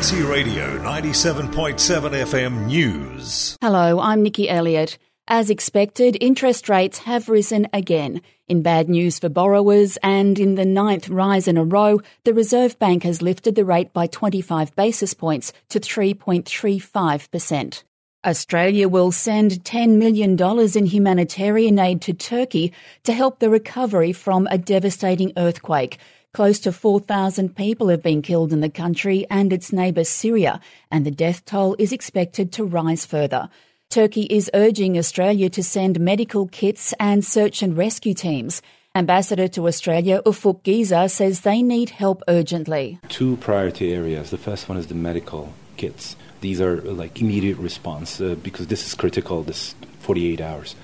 [0.00, 3.58] Casey Radio 97.7 FM News.
[3.60, 4.96] Hello, I'm Nikki Elliott.
[5.28, 8.22] As expected, interest rates have risen again.
[8.48, 12.78] In bad news for borrowers and in the ninth rise in a row, the Reserve
[12.78, 17.82] Bank has lifted the rate by 25 basis points to 3.35%.
[18.24, 20.40] Australia will send $10 million
[20.78, 22.72] in humanitarian aid to Turkey
[23.04, 25.98] to help the recovery from a devastating earthquake.
[26.32, 31.04] Close to 4,000 people have been killed in the country and its neighbour Syria, and
[31.04, 33.48] the death toll is expected to rise further.
[33.88, 38.62] Turkey is urging Australia to send medical kits and search and rescue teams.
[38.94, 43.00] Ambassador to Australia Ufuk Giza says they need help urgently.
[43.08, 44.30] Two priority areas.
[44.30, 46.14] The first one is the medical kits.
[46.42, 50.76] These are like immediate response uh, because this is critical, this 48 hours.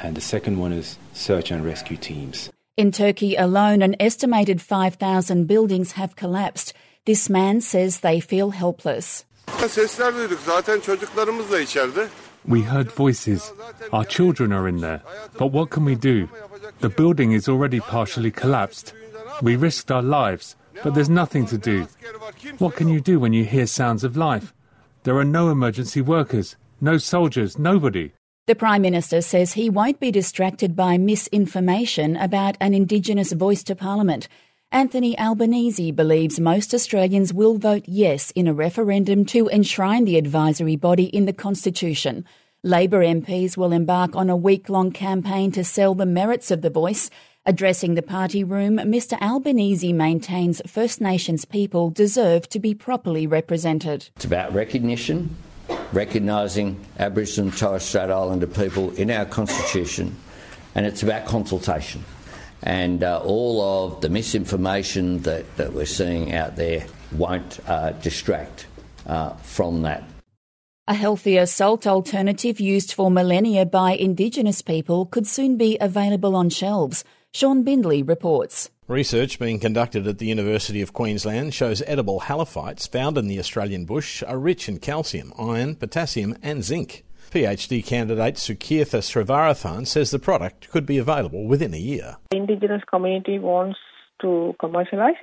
[0.00, 2.50] And the second one is search and rescue teams.
[2.78, 6.74] In Turkey alone, an estimated 5,000 buildings have collapsed.
[7.06, 9.24] This man says they feel helpless.
[12.46, 13.52] We heard voices.
[13.92, 15.02] Our children are in there.
[15.36, 16.28] But what can we do?
[16.78, 18.94] The building is already partially collapsed.
[19.42, 20.54] We risked our lives,
[20.84, 21.88] but there's nothing to do.
[22.58, 24.54] What can you do when you hear sounds of life?
[25.02, 28.12] There are no emergency workers, no soldiers, nobody.
[28.48, 33.74] The Prime Minister says he won't be distracted by misinformation about an Indigenous voice to
[33.74, 34.26] Parliament.
[34.72, 40.76] Anthony Albanese believes most Australians will vote yes in a referendum to enshrine the advisory
[40.76, 42.24] body in the Constitution.
[42.62, 46.70] Labor MPs will embark on a week long campaign to sell the merits of the
[46.70, 47.10] voice.
[47.44, 54.08] Addressing the party room, Mr Albanese maintains First Nations people deserve to be properly represented.
[54.16, 55.36] It's about recognition,
[55.92, 60.16] recognising Aboriginal and Torres Strait Islander people in our Constitution,
[60.74, 62.04] and it's about consultation.
[62.62, 68.66] And uh, all of the misinformation that, that we're seeing out there won't uh, distract
[69.06, 70.04] uh, from that.
[70.88, 76.48] A healthier salt alternative used for millennia by Indigenous people could soon be available on
[76.48, 77.04] shelves.
[77.32, 78.70] Sean Bindley reports.
[78.88, 83.84] Research being conducted at the University of Queensland shows edible halophytes found in the Australian
[83.84, 87.04] bush are rich in calcium, iron, potassium, and zinc.
[87.30, 92.16] PhD candidate Sukirtha Srivarathan says the product could be available within a year.
[92.30, 93.78] The Indigenous community wants
[94.22, 95.20] to commercialize,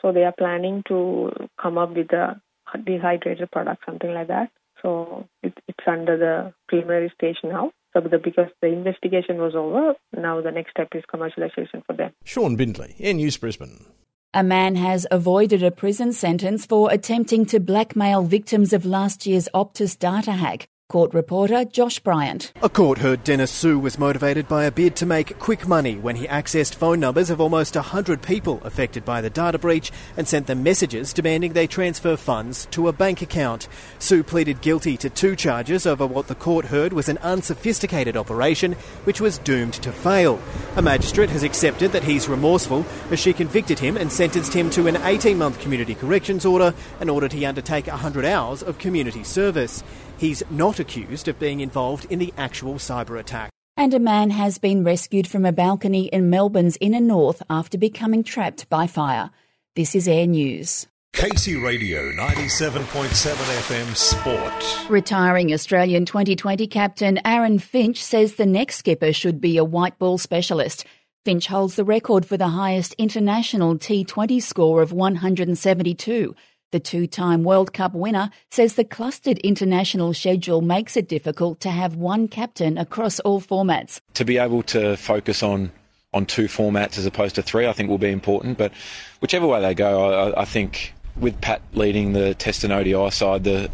[0.00, 2.40] so they are planning to come up with a
[2.84, 4.52] dehydrated product, something like that.
[4.82, 7.72] So it, it's under the preliminary stage now.
[7.92, 12.12] So the, because the investigation was over, now the next step is commercialization for them.
[12.24, 13.84] Sean Bindley, Air News Brisbane.
[14.32, 19.48] A man has avoided a prison sentence for attempting to blackmail victims of last year's
[19.52, 20.68] Optus data hack.
[20.90, 22.52] Court reporter Josh Bryant.
[22.62, 26.16] A court heard Dennis Su was motivated by a bid to make quick money when
[26.16, 30.48] he accessed phone numbers of almost 100 people affected by the data breach and sent
[30.48, 33.68] them messages demanding they transfer funds to a bank account.
[34.00, 38.72] Su pleaded guilty to two charges over what the court heard was an unsophisticated operation
[39.04, 40.42] which was doomed to fail.
[40.74, 44.88] A magistrate has accepted that he's remorseful as she convicted him and sentenced him to
[44.88, 49.84] an 18 month community corrections order and ordered he undertake 100 hours of community service.
[50.20, 53.48] He's not accused of being involved in the actual cyber attack.
[53.78, 58.22] And a man has been rescued from a balcony in Melbourne's inner north after becoming
[58.22, 59.30] trapped by fire.
[59.76, 60.86] This is Air News.
[61.14, 64.90] Casey Radio 97.7 FM Sport.
[64.90, 70.18] Retiring Australian 2020 captain Aaron Finch says the next skipper should be a white ball
[70.18, 70.84] specialist.
[71.24, 76.34] Finch holds the record for the highest international T20 score of 172.
[76.72, 81.70] The two time World Cup winner says the clustered international schedule makes it difficult to
[81.70, 84.00] have one captain across all formats.
[84.14, 85.72] To be able to focus on
[86.12, 88.58] on two formats as opposed to three, I think will be important.
[88.58, 88.72] But
[89.20, 93.44] whichever way they go, I, I think with Pat leading the Test and ODI side,
[93.44, 93.70] the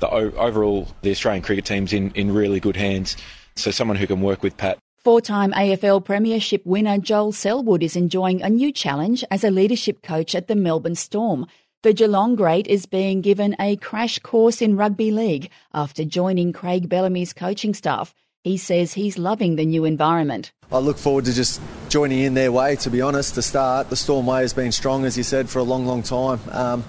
[0.00, 3.16] the overall the Australian cricket team's in, in really good hands.
[3.56, 7.94] So someone who can work with Pat Four time AFL Premiership winner Joel Selwood is
[7.94, 11.46] enjoying a new challenge as a leadership coach at the Melbourne Storm.
[11.84, 16.88] The Geelong great is being given a crash course in rugby league after joining Craig
[16.88, 18.12] Bellamy's coaching staff.
[18.42, 20.50] He says he's loving the new environment.
[20.72, 23.90] I look forward to just joining in their way, to be honest, to start.
[23.90, 26.40] The Storm way has been strong, as you said, for a long, long time.
[26.50, 26.84] Um,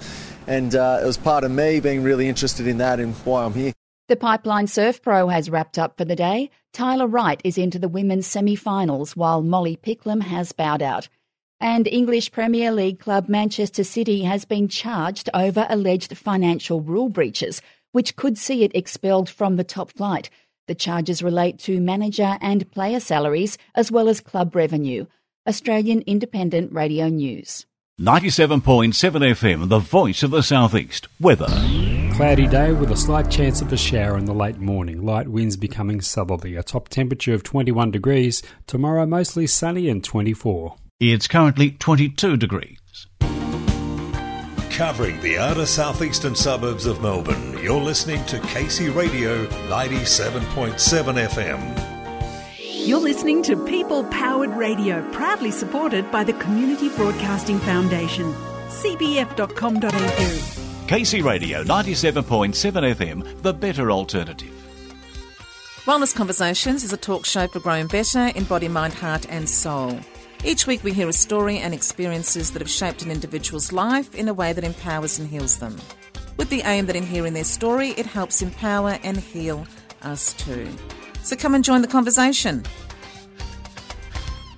[0.48, 3.54] and uh, it was part of me being really interested in that and why I'm
[3.54, 3.72] here.
[4.08, 6.50] The Pipeline Surf Pro has wrapped up for the day.
[6.72, 11.08] Tyler Wright is into the women's semi finals, while Molly Picklum has bowed out.
[11.62, 17.60] And English Premier League club Manchester City has been charged over alleged financial rule breaches,
[17.92, 20.30] which could see it expelled from the top flight.
[20.68, 25.04] The charges relate to manager and player salaries as well as club revenue.
[25.46, 27.66] Australian Independent Radio News.
[28.00, 31.08] 97.7 FM, the voice of the southeast.
[31.20, 31.48] Weather.
[32.14, 35.04] Cloudy day with a slight chance of a shower in the late morning.
[35.04, 36.56] Light winds becoming southerly.
[36.56, 38.42] A top temperature of 21 degrees.
[38.66, 40.76] Tomorrow mostly sunny and 24.
[41.00, 42.76] It's currently 22 degrees.
[44.70, 52.86] Covering the outer southeastern suburbs of Melbourne, you're listening to Casey Radio 97.7 FM.
[52.86, 58.34] You're listening to People Powered Radio, proudly supported by the Community Broadcasting Foundation.
[58.68, 59.86] cbf.com.au.
[60.86, 64.52] Casey Radio 97.7 FM, the better alternative.
[65.86, 69.98] Wellness Conversations is a talk show for growing better in body, mind, heart, and soul.
[70.42, 74.26] Each week we hear a story and experiences that have shaped an individual's life in
[74.26, 75.76] a way that empowers and heals them.
[76.38, 79.66] With the aim that in hearing their story, it helps empower and heal
[80.00, 80.66] us too.
[81.22, 82.62] So come and join the conversation.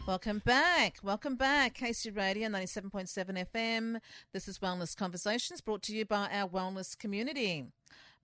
[0.07, 0.99] Welcome back.
[1.03, 1.75] Welcome back.
[1.75, 3.99] Casey Radio 97.7 FM.
[4.33, 7.67] This is Wellness Conversations brought to you by our wellness community.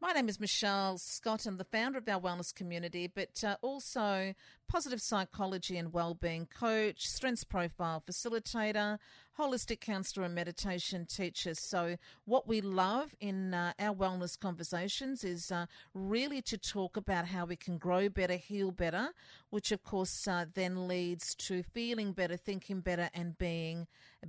[0.00, 1.44] My name is Michelle Scott.
[1.44, 4.32] I'm the founder of our wellness community, but uh, also
[4.68, 8.98] positive psychology and well-being coach, strengths profile facilitator,
[9.38, 11.54] holistic counselor and meditation teacher.
[11.54, 17.26] So what we love in uh, our wellness conversations is uh, really to talk about
[17.26, 19.10] how we can grow better, heal better,
[19.50, 23.86] which of course uh, then leads to feeling better, thinking better and being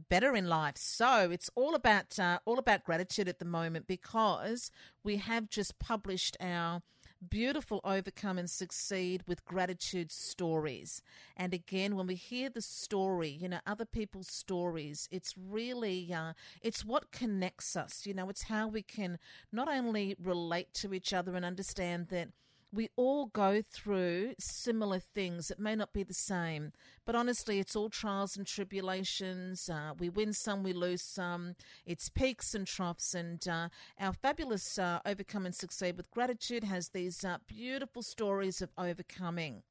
[0.09, 0.77] better in life.
[0.77, 4.71] So it's all about uh, all about gratitude at the moment because
[5.03, 6.81] we have just published our
[7.27, 11.01] beautiful overcome and succeed with gratitude stories.
[11.35, 16.33] And again, when we hear the story, you know, other people's stories, it's really, uh,
[16.61, 18.05] it's what connects us.
[18.05, 19.19] You know, it's how we can
[19.51, 22.29] not only relate to each other and understand that
[22.71, 25.49] we all go through similar things.
[25.49, 26.71] It may not be the same,
[27.05, 29.69] but honestly, it's all trials and tribulations.
[29.69, 31.55] Uh, we win some, we lose some.
[31.85, 33.13] It's peaks and troughs.
[33.15, 33.69] And uh,
[33.99, 39.63] our fabulous uh, Overcome and Succeed with Gratitude has these uh, beautiful stories of overcoming.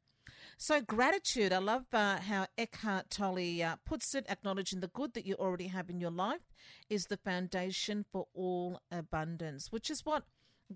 [0.57, 5.25] So, gratitude, I love uh, how Eckhart Tolle uh, puts it, acknowledging the good that
[5.25, 6.53] you already have in your life
[6.91, 10.25] is the foundation for all abundance, which is what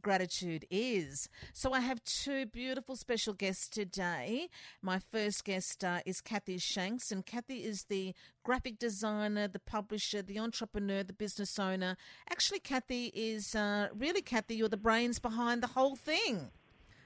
[0.00, 1.29] gratitude is.
[1.53, 4.49] So I have two beautiful special guests today.
[4.81, 10.23] My first guest uh, is Kathy Shanks, and Kathy is the graphic designer, the publisher,
[10.23, 11.97] the entrepreneur, the business owner.
[12.31, 14.56] Actually, Kathy is uh, really Kathy.
[14.56, 16.50] You're the brains behind the whole thing.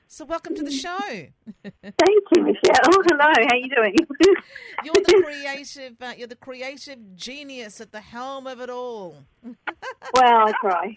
[0.09, 0.99] So welcome to the show.
[1.09, 2.55] Thank you, Michelle.
[3.09, 3.97] Hello, how are you doing?
[4.85, 5.95] you're the creative.
[6.01, 9.25] Uh, you're the creative genius at the helm of it all.
[10.15, 10.97] well, I try.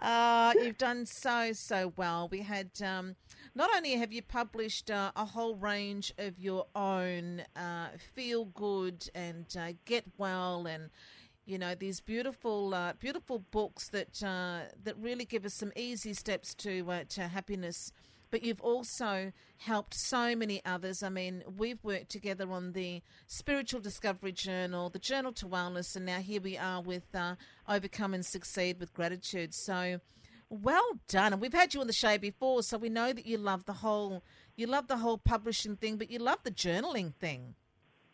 [0.00, 2.28] uh, you've done so so well.
[2.30, 2.70] We had.
[2.82, 3.16] Um,
[3.54, 9.10] not only have you published uh, a whole range of your own uh, feel good
[9.14, 10.90] and uh, get well and
[11.48, 16.12] you know these beautiful uh, beautiful books that uh, that really give us some easy
[16.12, 17.90] steps to uh, to happiness
[18.30, 21.02] but you've also helped so many others.
[21.02, 26.04] I mean, we've worked together on the Spiritual Discovery Journal, the Journal to Wellness, and
[26.04, 27.36] now here we are with uh,
[27.68, 29.54] Overcome and Succeed with Gratitude.
[29.54, 30.00] So,
[30.50, 31.32] well done.
[31.32, 33.72] And we've had you on the show before, so we know that you love the
[33.74, 34.22] whole
[34.56, 37.54] you love the whole publishing thing, but you love the journaling thing.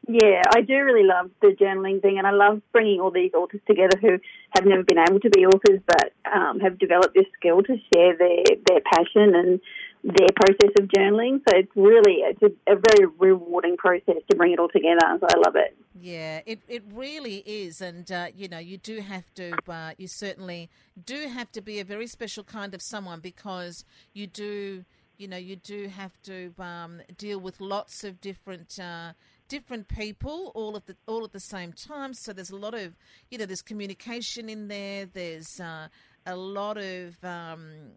[0.06, 3.60] Yeah, I do really love the journaling thing, and I love bringing all these authors
[3.66, 4.18] together who
[4.54, 8.16] have never been able to be authors, but um, have developed this skill to share
[8.16, 9.60] their their passion and
[10.04, 11.40] their process of journaling.
[11.48, 15.00] So it's really it's a, a, very rewarding process to bring it all together.
[15.18, 15.74] So I love it.
[15.98, 20.06] Yeah, it it really is, and uh, you know you do have to, uh, you
[20.06, 20.68] certainly
[21.06, 24.84] do have to be a very special kind of someone because you do.
[25.16, 29.12] You know, you do have to um, deal with lots of different uh,
[29.48, 32.14] different people all at the all at the same time.
[32.14, 32.96] So there's a lot of
[33.30, 35.06] you know there's communication in there.
[35.06, 35.88] There's uh,
[36.26, 37.92] a lot of um,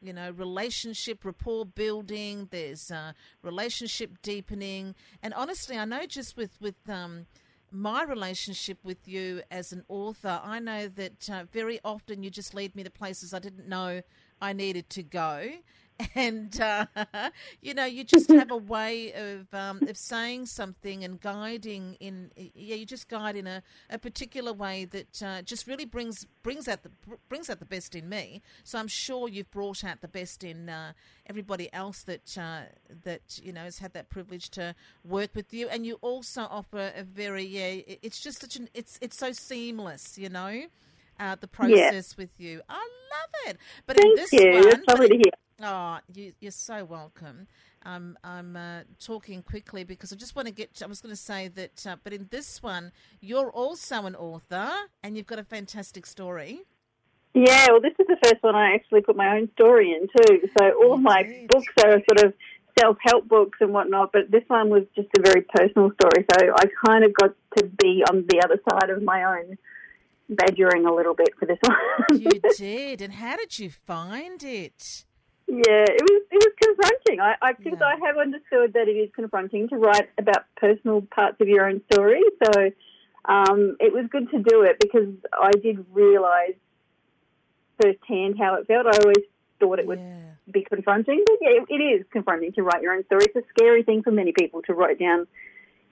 [0.00, 2.48] you know relationship rapport building.
[2.50, 7.26] There's uh, relationship deepening, and honestly, I know just with with um,
[7.70, 12.54] my relationship with you as an author, I know that uh, very often you just
[12.54, 14.02] lead me to places I didn't know
[14.40, 15.50] I needed to go
[16.14, 16.86] and uh,
[17.60, 22.30] you know you just have a way of um, of saying something and guiding in
[22.36, 26.68] yeah you just guide in a, a particular way that uh, just really brings brings
[26.68, 26.90] out the
[27.28, 28.42] brings out the best in me.
[28.64, 30.92] So I'm sure you've brought out the best in uh,
[31.26, 32.62] everybody else that uh,
[33.04, 35.68] that you know has had that privilege to work with you.
[35.68, 40.18] And you also offer a very yeah it's just such an it's it's so seamless
[40.18, 40.64] you know
[41.18, 42.22] uh, the process yeah.
[42.22, 42.62] with you.
[42.68, 43.58] I love it.
[43.86, 44.52] But Thank in this you.
[44.52, 47.46] one lovely to hear Oh, you, are so welcome.
[47.82, 50.80] I'm I'm uh, talking quickly because I just want to get.
[50.82, 54.70] I was going to say that, uh, but in this one, you're also an author
[55.02, 56.62] and you've got a fantastic story.
[57.34, 60.48] Yeah, well, this is the first one I actually put my own story in too.
[60.58, 62.34] So all of my books are sort of
[62.78, 66.26] self-help books and whatnot, but this one was just a very personal story.
[66.32, 69.58] So I kind of got to be on the other side of my own
[70.30, 72.20] badgering a little bit for this one.
[72.20, 75.04] you did, and how did you find it?
[75.50, 77.20] Yeah, it was it was confronting.
[77.20, 77.86] I, I because yeah.
[77.86, 81.82] I have understood that it is confronting to write about personal parts of your own
[81.92, 82.22] story.
[82.44, 82.70] So
[83.24, 86.54] um, it was good to do it because I did realise
[87.82, 88.86] firsthand how it felt.
[88.86, 89.26] I always
[89.58, 90.30] thought it would yeah.
[90.52, 93.24] be confronting, but yeah, it is confronting to write your own story.
[93.24, 95.26] It's a scary thing for many people to write down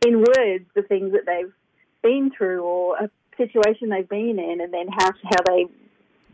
[0.07, 1.53] in words the things that they've
[2.01, 5.67] been through or a situation they've been in, and then how how they.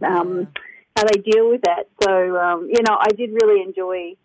[0.06, 0.60] Um, yeah
[0.96, 1.88] how they deal with that.
[2.02, 4.16] So um, you know, I did really enjoy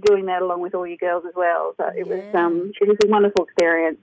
[0.00, 1.74] doing that along with all you girls as well.
[1.76, 2.14] So it yeah.
[2.14, 4.00] was um, it was a wonderful experience.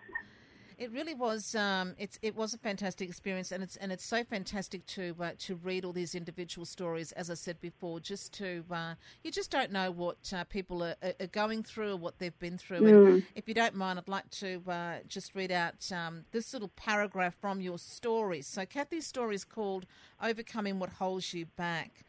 [0.82, 1.54] It really was.
[1.54, 5.32] Um, it's it was a fantastic experience, and it's and it's so fantastic to uh,
[5.38, 7.12] to read all these individual stories.
[7.12, 10.96] As I said before, just to uh, you just don't know what uh, people are,
[11.04, 12.82] are, going through or what they've been through.
[12.82, 13.08] Mm.
[13.14, 16.70] And if you don't mind, I'd like to uh, just read out um, this little
[16.70, 18.42] paragraph from your story.
[18.42, 19.86] So Kathy's story is called
[20.20, 22.04] "Overcoming What Holds You Back."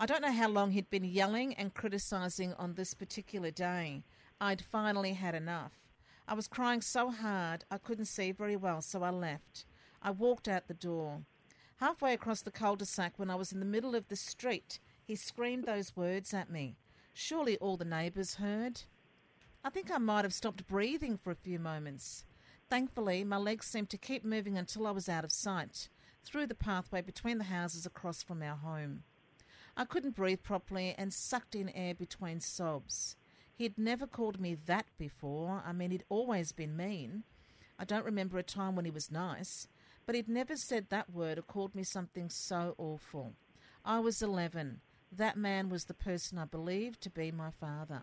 [0.00, 4.04] I don't know how long he'd been yelling and criticising on this particular day.
[4.40, 5.72] I'd finally had enough.
[6.28, 9.64] I was crying so hard I couldn't see very well, so I left.
[10.00, 11.22] I walked out the door.
[11.78, 14.78] Halfway across the cul de sac, when I was in the middle of the street,
[15.04, 16.76] he screamed those words at me.
[17.12, 18.82] Surely all the neighbours heard.
[19.64, 22.24] I think I might have stopped breathing for a few moments.
[22.70, 25.88] Thankfully, my legs seemed to keep moving until I was out of sight,
[26.24, 29.02] through the pathway between the houses across from our home.
[29.78, 33.14] I couldn't breathe properly and sucked in air between sobs.
[33.54, 35.62] He'd never called me that before.
[35.64, 37.22] I mean, he'd always been mean.
[37.78, 39.68] I don't remember a time when he was nice,
[40.04, 43.34] but he'd never said that word or called me something so awful.
[43.84, 44.80] I was 11.
[45.12, 48.02] That man was the person I believed to be my father.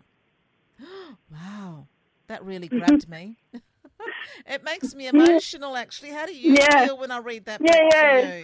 [1.29, 1.87] wow,
[2.27, 3.37] that really grabbed me.
[4.45, 6.11] it makes me emotional, actually.
[6.11, 6.85] How do you yeah.
[6.85, 7.59] feel when I read that?
[7.61, 8.41] Yeah, yeah.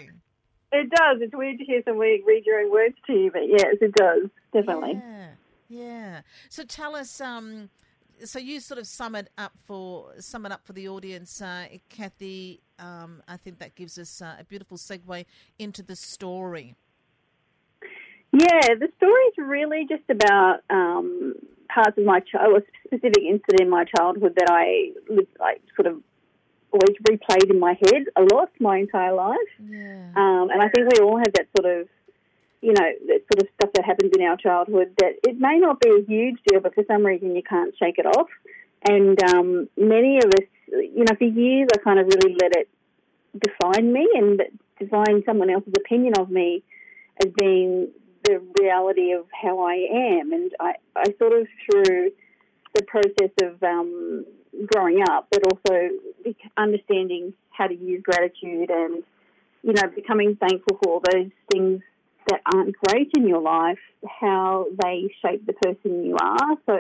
[0.72, 1.18] It does.
[1.22, 4.30] It's weird to hear somebody read your own words to you, but yes, it does
[4.54, 4.94] definitely.
[4.96, 5.28] Yeah,
[5.70, 6.22] yeah.
[6.50, 7.20] So tell us.
[7.20, 7.70] Um,
[8.24, 11.66] so you sort of sum it up for sum it up for the audience, uh,
[11.90, 12.62] Kathy.
[12.80, 15.26] Um, I think that gives us uh, a beautiful segue
[15.60, 16.76] into the story.
[18.32, 21.36] Yeah, the story is really just about um,
[21.74, 25.88] parts of my child, a specific incident in my childhood that I lived, like sort
[25.88, 26.02] of
[26.72, 29.38] always replayed in my head a lot my entire life.
[29.60, 30.12] Yeah.
[30.16, 31.88] Um, and I think we all have that sort of,
[32.62, 35.80] you know, that sort of stuff that happens in our childhood that it may not
[35.80, 38.30] be a huge deal, but for some reason you can't shake it off.
[38.88, 42.70] And um, many of us, you know, for years I kind of really let it
[43.38, 44.42] define me and
[44.80, 46.64] define someone else's opinion of me
[47.24, 47.90] as being
[48.24, 49.88] the reality of how I
[50.20, 50.34] am.
[50.34, 52.12] And I, I sort of, through
[52.74, 54.26] the process of um,
[54.66, 55.90] growing up, but also
[56.58, 59.04] understanding how to use gratitude and,
[59.64, 61.82] you know, becoming thankful for all those things
[62.28, 63.80] that aren't great in your life,
[64.20, 66.58] how they shape the person you are.
[66.66, 66.80] So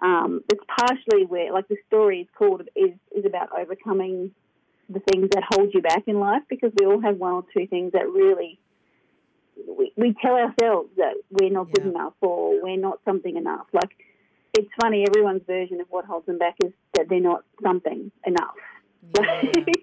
[0.00, 4.32] um, it's partially where, like the story is called, is, is about overcoming
[4.88, 7.66] the things that hold you back in life because we all have one or two
[7.66, 8.58] things that really
[9.68, 11.72] we, we tell ourselves that we're not yeah.
[11.74, 13.66] good enough or we're not something enough.
[13.72, 13.90] Like
[14.54, 18.56] it's funny, everyone's version of what holds them back is that they're not something enough.
[19.18, 19.42] Yeah.
[19.56, 19.64] yeah.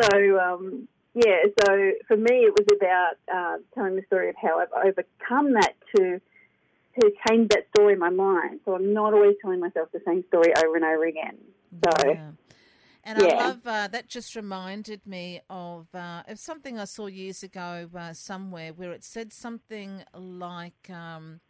[0.00, 4.60] So, um, yeah, so for me, it was about uh, telling the story of how
[4.60, 6.20] I've overcome that to
[7.00, 8.60] to change that story in my mind.
[8.64, 11.38] So I'm not always telling myself the same story over and over again.
[11.84, 12.08] So.
[12.08, 12.30] Yeah.
[13.06, 13.34] And yeah.
[13.34, 14.08] I love uh, that.
[14.08, 19.04] Just reminded me of uh, of something I saw years ago uh, somewhere where it
[19.04, 21.40] said something like, um,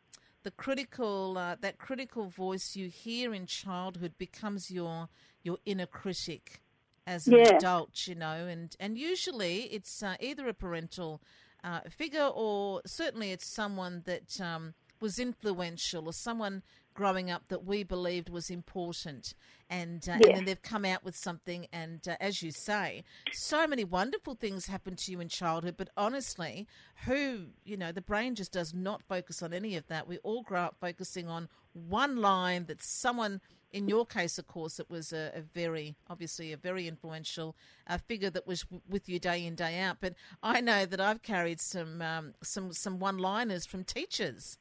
[0.45, 5.09] the critical uh, that critical voice you hear in childhood becomes your
[5.43, 6.61] your inner critic
[7.07, 7.57] as an yeah.
[7.57, 11.21] adult, you know, and and usually it's uh, either a parental
[11.65, 16.63] uh, figure or certainly it's someone that um, was influential or someone
[16.95, 19.35] growing up that we believed was important.
[19.69, 20.29] And, uh, yeah.
[20.29, 21.67] and then they've come out with something.
[21.73, 25.75] And uh, as you say, so many wonderful things happen to you in childhood.
[25.77, 26.67] But honestly,
[27.05, 30.07] who, you know, the brain just does not focus on any of that.
[30.07, 33.41] We all grow up focusing on one line that someone
[33.73, 37.57] in your case, of course, it was a, a very, obviously, a very influential
[37.89, 39.97] uh, figure that was w- with you day in day out.
[40.01, 44.59] But I know that I've carried some um, some some one liners from teachers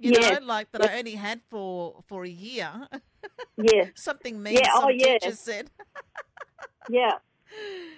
[0.00, 0.38] You Yeah.
[0.38, 2.72] know, like that I only had for for a year.
[3.56, 3.86] Yeah.
[3.94, 5.18] Something mean Yeah, some oh, yeah.
[5.18, 5.70] teacher said.
[6.88, 7.18] Yeah.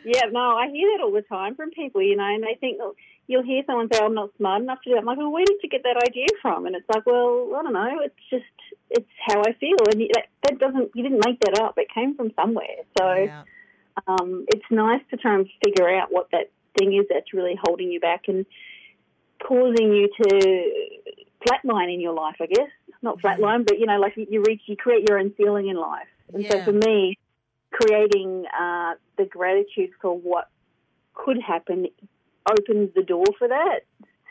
[0.04, 2.78] Yeah, no, I hear that all the time from people, you know, and they think,
[2.80, 2.94] oh,
[3.28, 5.00] you'll hear someone say, I'm not smart enough to do that.
[5.00, 6.66] I'm like, well, where did you get that idea from?
[6.66, 8.00] And it's like, well, I don't know.
[8.02, 8.44] It's just,
[8.90, 9.76] it's how I feel.
[9.92, 11.74] And that, that doesn't, you didn't make that up.
[11.78, 12.82] It came from somewhere.
[12.98, 13.06] So
[14.08, 17.90] um, it's nice to try and figure out what that thing is that's really holding
[17.92, 18.44] you back and
[19.46, 21.11] causing you to
[21.46, 22.68] flatline in your life, I guess.
[23.02, 26.06] Not flatline, but, you know, like you, reach, you create your own ceiling in life.
[26.32, 27.18] And so for me,
[27.72, 30.48] creating uh, the gratitude for what
[31.14, 31.88] could happen
[32.48, 33.80] opens the door for that,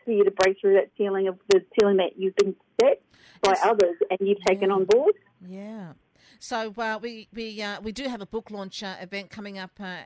[0.06, 3.02] for you to break through that ceiling of the ceiling that you've been set
[3.42, 5.16] by others and you've taken on board.
[5.46, 5.94] Yeah.
[6.40, 9.72] So uh, we we uh, we do have a book launch uh, event coming up
[9.80, 10.04] uh,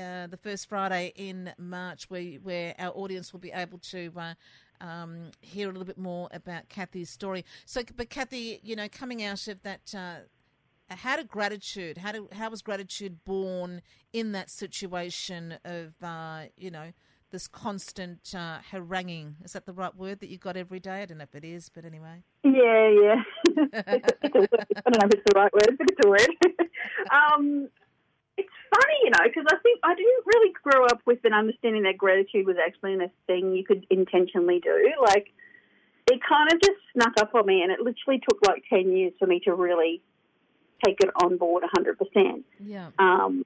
[0.00, 4.10] uh, the first Friday in March, where where our audience will be able to.
[4.80, 7.44] Um, hear a little bit more about Kathy's story.
[7.64, 11.98] So, but Kathy, you know, coming out of that, uh, how did gratitude?
[11.98, 16.92] How did how was gratitude born in that situation of, uh, you know,
[17.30, 19.36] this constant uh, haranguing?
[19.44, 21.02] Is that the right word that you got every day?
[21.02, 22.22] I don't know if it is, but anyway.
[22.44, 23.22] Yeah, yeah.
[23.74, 26.68] I don't know if it's the right word, but it's a word.
[27.34, 27.68] um,
[28.74, 31.98] funny, you know, because I think I didn't really grow up with an understanding that
[31.98, 34.92] gratitude was actually a thing you could intentionally do.
[35.00, 35.32] Like,
[36.06, 39.12] it kind of just snuck up on me, and it literally took like 10 years
[39.18, 40.02] for me to really
[40.84, 42.44] take it on board 100%.
[42.60, 42.88] Yeah.
[42.98, 43.44] Um,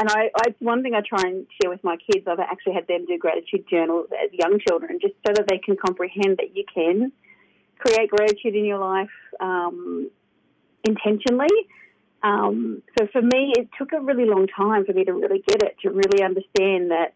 [0.00, 2.88] and I, I, one thing I try and share with my kids, I've actually had
[2.88, 6.64] them do gratitude journals as young children, just so that they can comprehend that you
[6.72, 7.12] can
[7.78, 9.10] create gratitude in your life
[9.40, 10.10] um,
[10.84, 11.48] intentionally.
[12.24, 15.62] Um, so for me, it took a really long time for me to really get
[15.62, 17.12] it, to really understand that,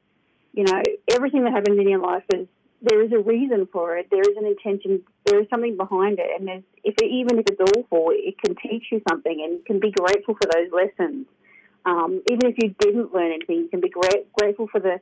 [0.52, 2.46] you know, everything that happens in your life is
[2.82, 4.08] there is a reason for it.
[4.10, 5.02] There is an intention.
[5.24, 8.54] There is something behind it, and there's, if it, even if it's awful, it can
[8.56, 11.26] teach you something, and you can be grateful for those lessons.
[11.86, 15.00] Um, even if you didn't learn anything, you can be great, grateful for the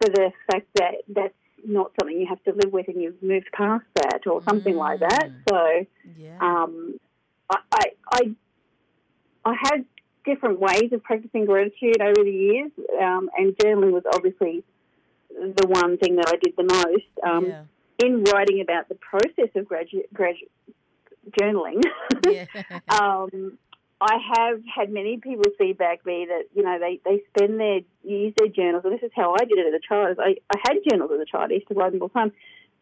[0.00, 1.34] for the fact that that's
[1.64, 5.00] not something you have to live with, and you've moved past that, or something like
[5.00, 5.30] that.
[5.48, 5.86] So,
[6.40, 6.98] um,
[7.50, 8.20] I, I, I
[9.44, 9.84] I had
[10.24, 14.62] different ways of practicing gratitude over the years, um, and journaling was obviously
[15.30, 17.26] the one thing that I did the most.
[17.26, 17.46] Um,
[18.02, 20.48] In writing about the process of gradu- gradu-
[21.38, 21.82] journaling,
[22.88, 23.58] um,
[24.00, 28.34] I have had many people feedback me that you know they, they spend their use
[28.36, 30.18] their journals, and this is how I did it as a child.
[30.18, 31.50] I, I had journals as a child.
[31.50, 32.32] I used to write them all the time.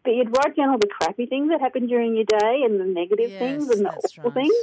[0.03, 2.85] But you'd write down all the crappy things that happened during your day and the
[2.85, 4.55] negative things and the awful things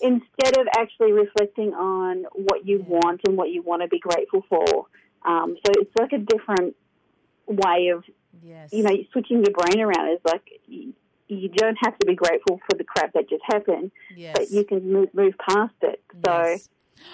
[0.00, 4.44] instead of actually reflecting on what you want and what you want to be grateful
[4.48, 4.86] for.
[5.24, 6.74] Um, so it's like a different
[7.46, 8.04] way of,
[8.42, 8.72] yes.
[8.72, 10.10] you know, switching your brain around.
[10.12, 10.92] Is like you,
[11.28, 13.92] you don't have to be grateful for the crap that just happened,
[14.34, 16.02] but you can move, move past it.
[16.26, 16.56] So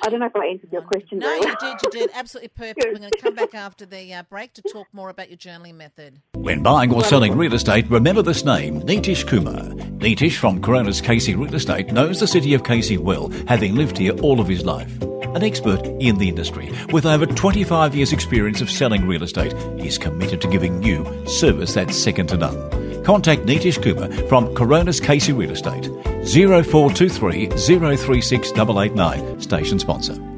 [0.03, 1.19] I don't know if I answered your question.
[1.19, 1.79] No, very you did.
[1.83, 2.11] You did.
[2.15, 2.87] Absolutely perfect.
[2.87, 5.75] We're going to come back after the uh, break to talk more about your journaling
[5.75, 6.21] method.
[6.35, 9.55] When buying or selling real estate, remember this name, Nitish Kumar.
[10.01, 14.15] Nitish from Corona's Casey Real Estate knows the city of Casey well, having lived here
[14.21, 15.01] all of his life.
[15.03, 19.99] An expert in the industry with over 25 years' experience of selling real estate, he's
[19.99, 22.80] committed to giving you service that's second to none.
[23.11, 25.87] Contact Nitish Kumar from Corona's Casey Real Estate.
[26.25, 30.30] 0423 036 889, station sponsor.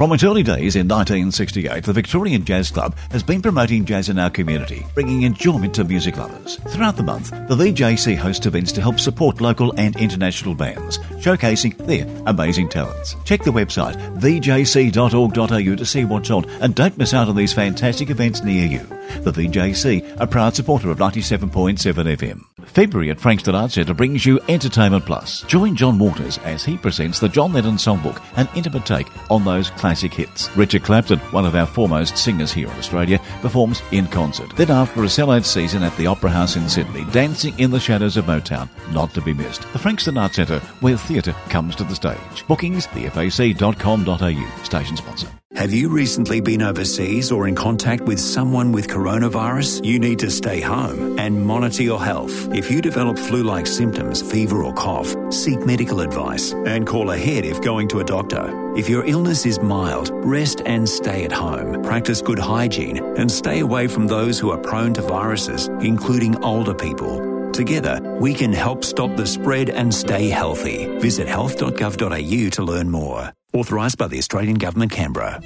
[0.00, 4.18] From its early days in 1968, the Victorian Jazz Club has been promoting jazz in
[4.18, 6.56] our community, bringing enjoyment to music lovers.
[6.68, 11.76] Throughout the month, the VJC hosts events to help support local and international bands, showcasing
[11.86, 13.14] their amazing talents.
[13.26, 18.08] Check the website vjc.org.au to see what's on, and don't miss out on these fantastic
[18.08, 18.86] events near you.
[19.20, 21.76] The VJC, a proud supporter of 97.7
[22.16, 22.59] FM.
[22.70, 25.42] February at Frankston Arts Centre brings you Entertainment Plus.
[25.42, 29.70] Join John Waters as he presents the John Lennon Songbook, an intimate take on those
[29.70, 30.54] classic hits.
[30.56, 34.54] Richard Clapton, one of our foremost singers here in Australia, performs in concert.
[34.56, 38.16] Then after a sellout season at the Opera House in Sydney, Dancing in the Shadows
[38.16, 39.62] of Motown, not to be missed.
[39.72, 42.46] The Frankston Arts Centre, where theatre comes to the stage.
[42.46, 45.39] Bookings, thefac.com.au, station sponsor.
[45.56, 49.84] Have you recently been overseas or in contact with someone with coronavirus?
[49.84, 52.54] You need to stay home and monitor your health.
[52.54, 57.44] If you develop flu like symptoms, fever, or cough, seek medical advice and call ahead
[57.44, 58.74] if going to a doctor.
[58.76, 61.82] If your illness is mild, rest and stay at home.
[61.82, 66.74] Practice good hygiene and stay away from those who are prone to viruses, including older
[66.74, 67.50] people.
[67.50, 70.86] Together, we can help stop the spread and stay healthy.
[71.00, 73.32] Visit health.gov.au to learn more.
[73.52, 75.42] Authorised by the Australian Government, Canberra.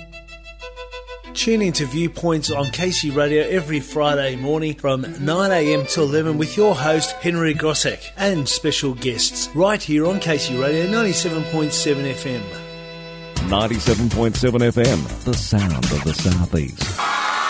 [1.34, 6.74] Tune into Viewpoints on Casey Radio every Friday morning from 9am to 11 with your
[6.76, 12.40] host Henry Grosek and special guests right here on Casey Radio 97.7 FM.
[13.48, 17.43] 97.7 FM, the sound of the Southeast.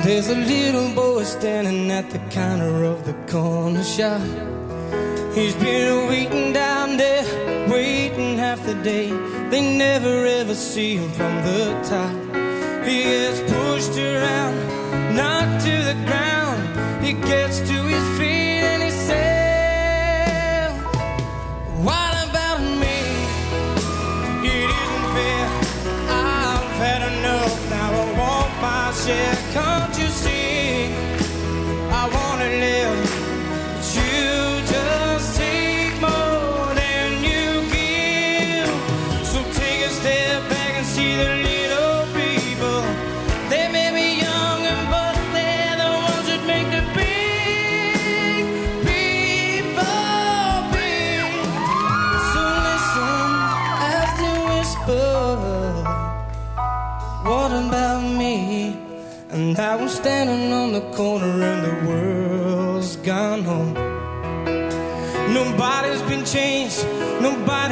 [0.00, 4.22] There's a little boy standing at the counter of the corner shop.
[5.34, 7.24] He's been waiting down there,
[7.68, 9.10] waiting half the day.
[9.50, 12.12] They never ever see him from the top.
[12.86, 14.56] He gets pushed around,
[15.16, 17.04] knocked to the ground.
[17.04, 20.72] He gets to his feet and he says,
[21.84, 22.11] What
[29.04, 29.36] share.
[29.52, 30.94] Can't you see?
[32.00, 33.00] I wanna live.
[33.74, 34.51] But you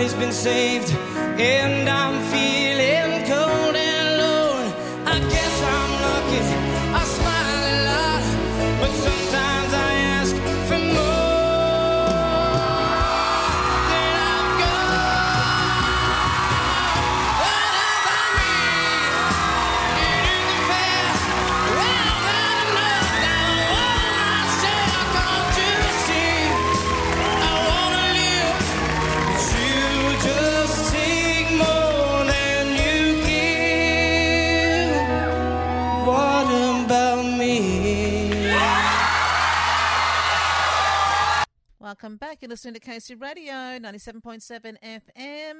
[0.01, 0.95] nobody's been saved,
[1.39, 2.70] and I'm feeling
[42.03, 42.39] Welcome back.
[42.41, 45.55] You're listening to Casey Radio 97.7 FM.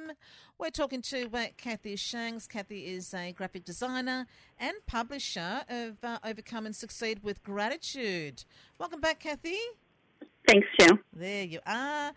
[0.57, 2.47] We're talking to uh, Kathy Shanks.
[2.47, 4.25] Kathy is a graphic designer
[4.57, 8.43] and publisher of uh, Overcome and Succeed with Gratitude.
[8.79, 9.59] Welcome back, Kathy.
[10.47, 10.97] Thanks, Jill.
[11.13, 12.13] There you are.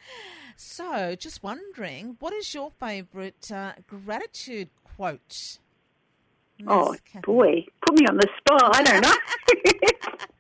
[0.57, 5.59] So, just wondering, what is your favourite uh, gratitude quote?
[6.67, 7.27] Oh, Kathy?
[7.27, 7.67] boy.
[7.87, 8.75] Put me on the spot.
[8.75, 10.17] I don't know.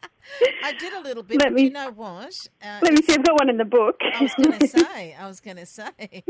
[0.62, 2.48] I did a little bit, Let but me- you know what?
[2.62, 3.14] Uh, Let me see.
[3.14, 3.96] I've got one in the book.
[4.02, 6.24] I was going to say, I was going to say.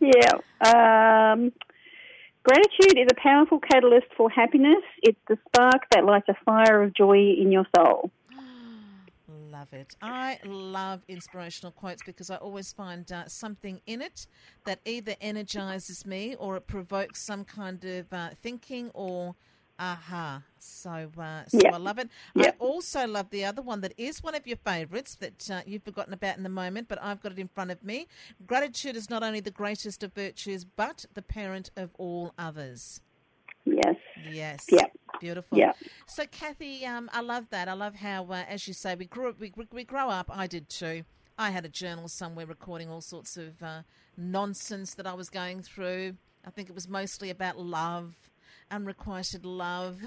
[0.00, 0.32] yeah.
[0.64, 1.52] Um,
[2.44, 4.82] gratitude is a powerful catalyst for happiness.
[5.02, 8.10] It's the spark that lights a fire of joy in your soul.
[9.28, 9.94] Love it.
[10.02, 14.26] I love inspirational quotes because I always find uh, something in it
[14.66, 19.34] that either energizes me or it provokes some kind of uh, thinking or
[19.82, 20.42] aha.
[20.58, 21.74] So, uh, so Yeah.
[21.74, 22.08] I love it.
[22.34, 22.48] Yeah.
[22.48, 25.82] I also love the other one that is one of your favorites that uh, you've
[25.82, 28.06] forgotten about in the moment, but I've got it in front of me.
[28.46, 33.00] Gratitude is not only the greatest of virtues, but the parent of all others.
[33.64, 33.96] Yes.
[34.30, 34.64] Yes.
[34.70, 34.86] Yeah.
[35.20, 35.58] Beautiful.
[35.58, 35.72] Yeah.
[36.06, 37.68] So, Kathy, um, I love that.
[37.68, 40.30] I love how, uh, as you say, we grew up, we, we grow up.
[40.32, 41.04] I did too.
[41.38, 43.82] I had a journal somewhere recording all sorts of uh,
[44.16, 46.16] nonsense that I was going through.
[46.44, 48.14] I think it was mostly about love,
[48.72, 50.00] unrequited love.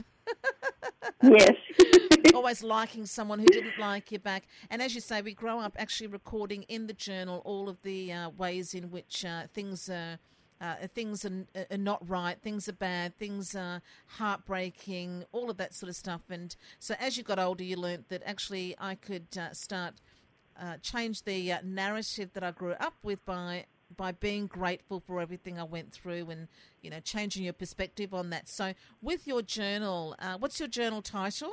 [1.22, 1.54] Yes.
[2.34, 4.44] Always liking someone who didn't like you back.
[4.70, 8.12] And as you say, we grow up actually recording in the journal all of the
[8.12, 10.20] uh, ways in which uh, things are.
[10.62, 15.74] Uh, things are, are not right, things are bad, things are heartbreaking, all of that
[15.74, 16.22] sort of stuff.
[16.30, 19.96] And so, as you got older, you learnt that actually I could uh, start
[20.58, 23.66] uh, change the uh, narrative that I grew up with by
[23.98, 26.48] by being grateful for everything I went through, and
[26.82, 28.48] you know, changing your perspective on that.
[28.48, 31.52] So, with your journal, uh, what's your journal title?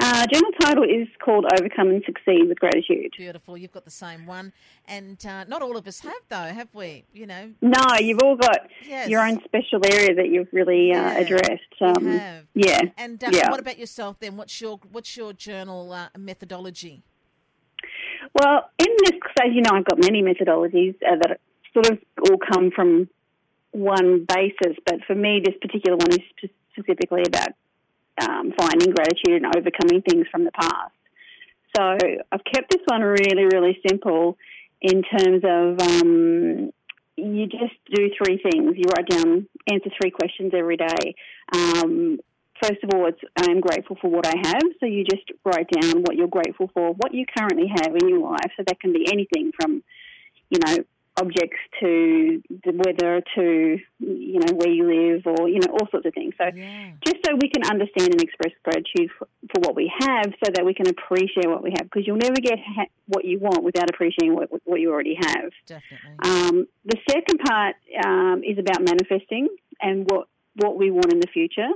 [0.00, 3.12] Uh, journal title is called Overcome and Succeed with Gratitude.
[3.16, 3.56] Beautiful.
[3.58, 4.52] You've got the same one,
[4.86, 7.04] and uh, not all of us have, though, have we?
[7.12, 9.08] You know, No, you've all got Yes.
[9.08, 11.74] your own special area that you've really uh, Yeah, addressed.
[11.80, 12.46] Um, have.
[12.54, 12.80] Yeah.
[12.96, 13.50] And uh, yeah.
[13.50, 14.36] what about yourself then?
[14.36, 17.02] What's your what's your journal uh, methodology?
[18.34, 21.40] Well, in this, as you know, I've got many methodologies uh, that
[21.72, 23.08] sort of all come from
[23.72, 27.50] one basis, but for me, this particular one is specifically about
[28.20, 30.92] um, finding gratitude and overcoming things from the past.
[31.76, 31.82] So
[32.32, 34.36] I've kept this one really, really simple
[34.80, 36.72] in terms of um,
[37.16, 38.76] you just do three things.
[38.76, 41.14] You write down, answer three questions every day.
[41.52, 42.18] Um,
[42.62, 44.62] first of all, it's I am grateful for what I have.
[44.80, 48.20] So you just write down what you're grateful for, what you currently have in your
[48.20, 48.50] life.
[48.56, 49.82] So that can be anything from
[50.50, 50.78] you know,
[51.20, 56.06] objects to the weather to you know where you live or you know all sorts
[56.06, 56.92] of things so yeah.
[57.04, 60.64] just so we can understand and express gratitude for, for, what we have so that
[60.64, 63.90] we can appreciate what we have because you'll never get ha- what you want without
[63.90, 69.48] appreciating what, what you already have definitely um, the second part um, is about manifesting
[69.80, 71.68] and what what we want in the future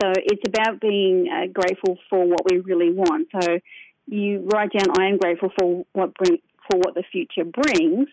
[0.00, 3.58] so it's about being uh, grateful for what we really want so
[4.06, 6.38] you write down I am grateful for what bring
[6.70, 8.08] for what the future brings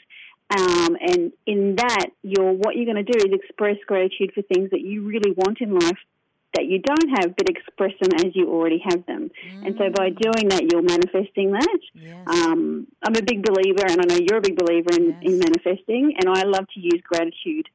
[0.49, 4.69] um, and in that, you're, what you're going to do is express gratitude for things
[4.71, 5.97] that you really want in life
[6.55, 9.29] that you don't have, but express them as you already have them.
[9.51, 9.67] Mm.
[9.67, 11.79] And so by doing that, you're manifesting that.
[11.93, 12.27] Yes.
[12.27, 15.17] Um, I'm a big believer, and I know you're a big believer in, yes.
[15.21, 17.67] in manifesting, and I love to use gratitude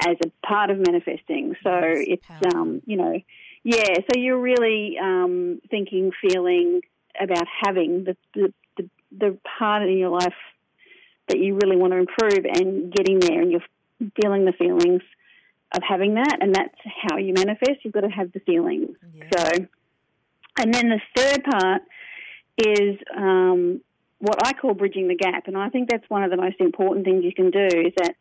[0.00, 1.54] as a part of manifesting.
[1.62, 3.20] So yes, it's, um, you know,
[3.64, 6.82] yeah, so you're really um, thinking, feeling
[7.18, 10.34] about having the, the, the, the part in your life
[11.28, 13.62] that you really want to improve and getting there and you're
[14.20, 15.02] feeling the feelings
[15.74, 16.74] of having that and that's
[17.08, 19.24] how you manifest you've got to have the feelings yeah.
[19.34, 19.66] so
[20.58, 21.82] and then the third part
[22.58, 23.80] is um,
[24.18, 27.04] what i call bridging the gap and i think that's one of the most important
[27.04, 28.14] things you can do is that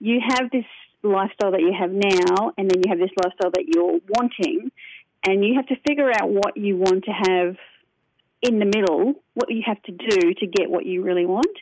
[0.00, 0.64] you have this
[1.02, 4.70] lifestyle that you have now and then you have this lifestyle that you're wanting
[5.24, 7.56] and you have to figure out what you want to have
[8.42, 11.56] in the middle what you have to do to get what you really want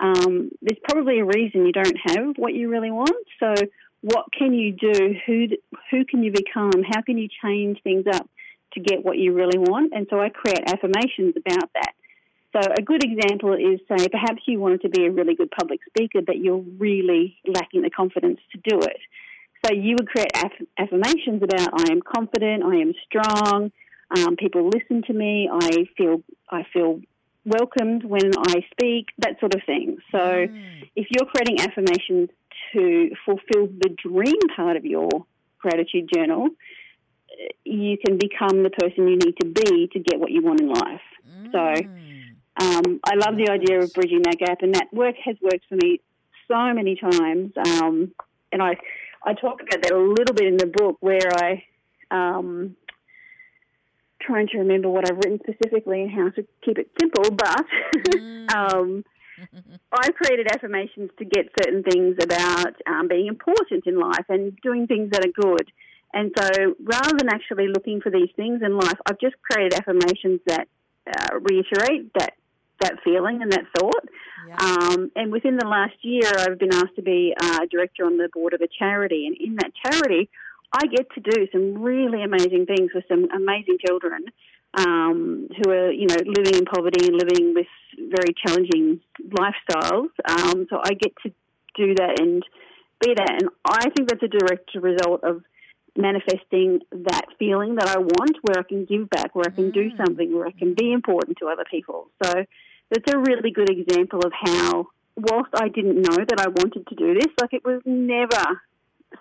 [0.00, 3.26] um, there's probably a reason you don't have what you really want.
[3.38, 3.54] So,
[4.00, 5.14] what can you do?
[5.26, 5.48] Who
[5.90, 6.82] who can you become?
[6.90, 8.28] How can you change things up
[8.72, 9.92] to get what you really want?
[9.94, 11.92] And so, I create affirmations about that.
[12.52, 15.80] So, a good example is say perhaps you wanted to be a really good public
[15.88, 18.98] speaker, but you're really lacking the confidence to do it.
[19.64, 23.72] So, you would create aff- affirmations about I am confident, I am strong.
[24.16, 25.48] Um, people listen to me.
[25.50, 27.00] I feel I feel
[27.44, 29.98] welcomed when I speak, that sort of thing.
[30.12, 30.88] So mm.
[30.94, 32.28] if you're creating affirmations
[32.72, 35.08] to fulfill the dream part of your
[35.58, 36.48] gratitude journal,
[37.64, 40.68] you can become the person you need to be to get what you want in
[40.68, 41.00] life.
[41.28, 41.52] Mm.
[41.52, 41.88] So
[42.56, 45.76] um, I love the idea of bridging that gap, and that work has worked for
[45.76, 46.00] me
[46.48, 47.52] so many times.
[47.56, 48.12] Um,
[48.52, 48.76] and I,
[49.24, 51.64] I talk about that a little bit in the book where I
[52.10, 52.76] um,
[54.20, 59.04] trying to remember what I've written specifically and how to keep it simple, but um,
[59.92, 64.86] I created affirmations to get certain things about um, being important in life and doing
[64.86, 65.70] things that are good.
[66.12, 70.40] And so rather than actually looking for these things in life, I've just created affirmations
[70.46, 70.66] that
[71.06, 72.34] uh, reiterate that
[72.80, 74.04] that feeling and that thought.
[74.48, 74.56] Yeah.
[74.56, 78.16] Um, and within the last year, I've been asked to be a uh, director on
[78.16, 79.26] the board of a charity.
[79.26, 80.28] And in that charity,
[80.72, 84.26] I get to do some really amazing things with some amazing children
[84.74, 87.66] um, who are, you know, living in poverty and living with
[87.96, 90.10] very challenging lifestyles.
[90.28, 91.32] Um, so I get to
[91.76, 92.44] do that and
[93.00, 93.42] be that.
[93.42, 95.42] And I think that's a direct result of
[95.96, 99.90] manifesting that feeling that I want, where I can give back, where I can do
[99.90, 99.96] Mm.
[99.96, 102.08] something, where I can be important to other people.
[102.22, 102.46] So
[102.90, 106.94] that's a really good example of how, whilst I didn't know that I wanted to
[106.94, 108.60] do this, like it was never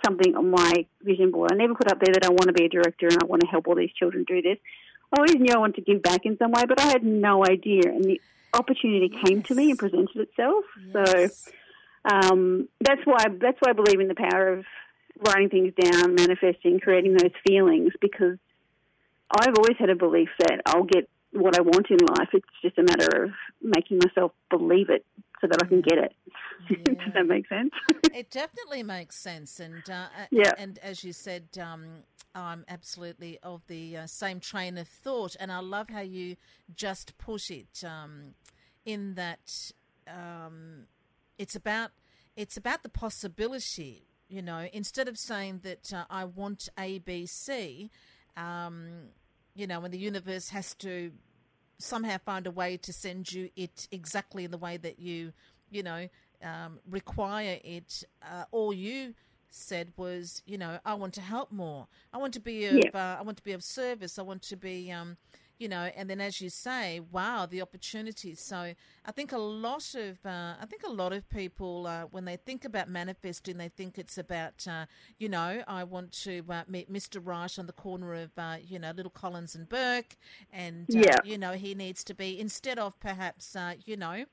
[0.04, 1.52] something on my vision board.
[1.52, 3.42] I never put up there that I want to be a director and I want
[3.42, 4.58] to help all these children do this.
[5.12, 7.46] I always knew I wanted to give back in some way, but I had no
[7.46, 7.84] idea.
[7.86, 8.22] And the
[8.54, 10.66] opportunity came to me and presented itself.
[10.94, 11.46] Yes.
[11.46, 11.52] So
[12.06, 14.66] um, that's why that's why I believe in the power of
[15.20, 17.94] writing things down, manifesting, creating those feelings.
[18.00, 18.38] Because
[19.32, 22.30] I've always had a belief that I'll get what I want in life.
[22.34, 25.06] It's just a matter of making myself believe it
[25.42, 26.14] so that I can get it.
[26.86, 27.72] Does that make sense?
[28.14, 30.54] it definitely makes sense, and uh, Yeah.
[30.58, 32.04] and as you said, um,
[32.36, 36.36] I'm absolutely of the uh, same train of thought, and I love how you
[36.76, 38.36] just put it um,
[38.86, 39.72] in that
[40.08, 40.86] um,
[41.38, 41.92] it's about
[42.36, 44.04] it's about the possibility.
[44.28, 47.90] You know, instead of saying that uh, I want A, B, C,
[48.38, 49.10] um,
[49.60, 51.12] you know, and the universe has to
[51.80, 55.34] somehow find a way to send you it exactly in the way that you,
[55.70, 56.08] you know,
[56.42, 58.04] um, require it.
[58.22, 59.14] Uh, all you
[59.50, 61.88] said was, you know, I want to help more.
[62.14, 62.90] I want to be of, Yeah.
[62.94, 64.18] uh, I want to be of service.
[64.18, 65.18] I want to be, um,
[65.60, 68.40] you know, and then as you say, wow, the opportunities.
[68.40, 68.74] So
[69.06, 72.38] I think a lot of, uh, I think a lot of people, uh, when they
[72.38, 74.86] think about manifesting, they think it's about, uh,
[75.18, 77.20] you know, I want to uh, meet Mr.
[77.24, 80.16] Right on the corner of, uh, you know, Little Collins and Bourke,
[80.52, 81.20] and uh, Yeah.
[81.22, 84.26] you know, he needs to be instead of perhaps, uh, you know.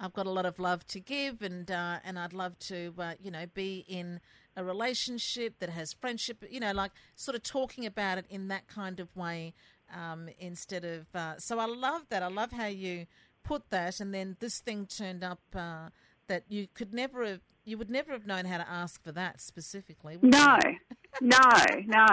[0.00, 3.14] I've got a lot of love to give, and uh, and I'd love to, uh,
[3.20, 4.20] you know, be in
[4.56, 6.44] a relationship that has friendship.
[6.48, 9.54] You know, like sort of talking about it in that kind of way
[9.94, 11.06] um, instead of.
[11.14, 12.22] Uh, so I love that.
[12.22, 13.06] I love how you
[13.44, 15.40] put that, and then this thing turned up.
[15.54, 15.88] Uh,
[16.28, 19.40] that you could never have, you would never have known how to ask for that
[19.40, 20.18] specifically.
[20.22, 20.58] No,
[21.20, 21.38] no,
[21.86, 22.06] no.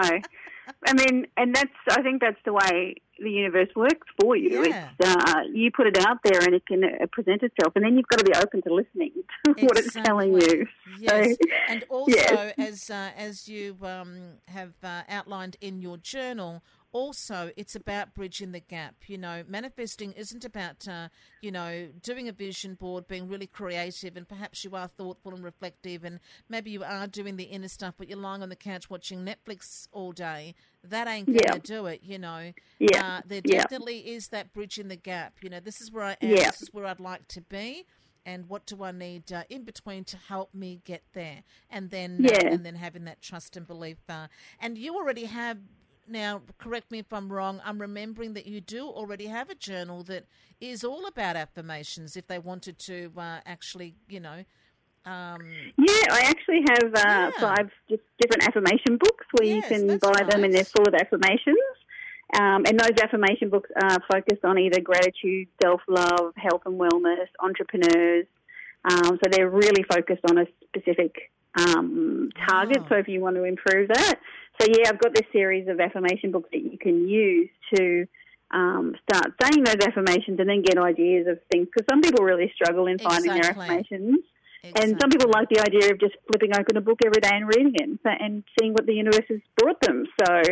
[0.84, 4.66] I mean, and that's I think that's the way the universe works for you.
[4.66, 4.90] Yeah.
[4.98, 7.96] It's uh, you put it out there, and it can uh, present itself, and then
[7.96, 9.12] you've got to be open to listening
[9.44, 10.66] to what it's telling you.
[10.98, 12.54] Yes, So, and also yes.
[12.58, 16.62] as uh, as you um, have uh, outlined in your journal,
[16.92, 18.94] also it's about bridging the gap.
[19.06, 21.08] You know, manifesting isn't about uh,
[21.42, 25.44] you know doing a vision board, being really creative, and perhaps you are thoughtful and
[25.44, 28.88] reflective, and maybe you are doing the inner stuff, but you're lying on the couch
[28.90, 30.54] watching Netflix all day.
[30.82, 31.58] That ain't gonna Yeah.
[31.62, 32.02] do it.
[32.02, 32.52] You know.
[32.78, 33.16] Yeah.
[33.18, 33.62] Uh, there Yeah.
[33.62, 35.34] definitely is that bridging the gap.
[35.42, 36.30] You know, this is where I am.
[36.30, 36.50] Yeah.
[36.50, 37.86] This is where I'd like to be
[38.24, 41.44] and what do I need uh, in between to help me get there?
[41.70, 42.48] And then, uh, Yeah.
[42.54, 43.98] and then having that trust and belief.
[44.08, 44.26] Uh,
[44.60, 45.58] and you already have
[46.08, 46.42] now.
[46.58, 47.60] Correct me if I'm wrong.
[47.64, 50.24] I'm remembering that you do already have a journal that
[50.60, 52.16] is all about affirmations.
[52.16, 54.44] If they wanted to uh, actually, you know.
[55.04, 55.38] Um,
[55.78, 60.24] Yeah, I actually have uh, five just different affirmation books where Yes, you can buy
[60.28, 61.58] them, and they're full of affirmations.
[62.34, 67.28] Um, and those affirmation books are focused on either gratitude, self love, health and wellness,
[67.40, 68.26] entrepreneurs.
[68.84, 72.82] Um, so they're really focused on a specific um, target.
[72.88, 74.16] So if you want to improve that,
[74.60, 78.06] so yeah, I've got this series of affirmation books that you can use to
[78.50, 81.66] um, start saying those affirmations and then get ideas of things.
[81.66, 83.64] Because some people really struggle in finding their Exactly.
[83.64, 84.18] affirmations.
[84.74, 87.46] And some people like the idea of just flipping open a book every day and
[87.46, 90.06] reading it and seeing what the universe has brought them.
[90.24, 90.42] So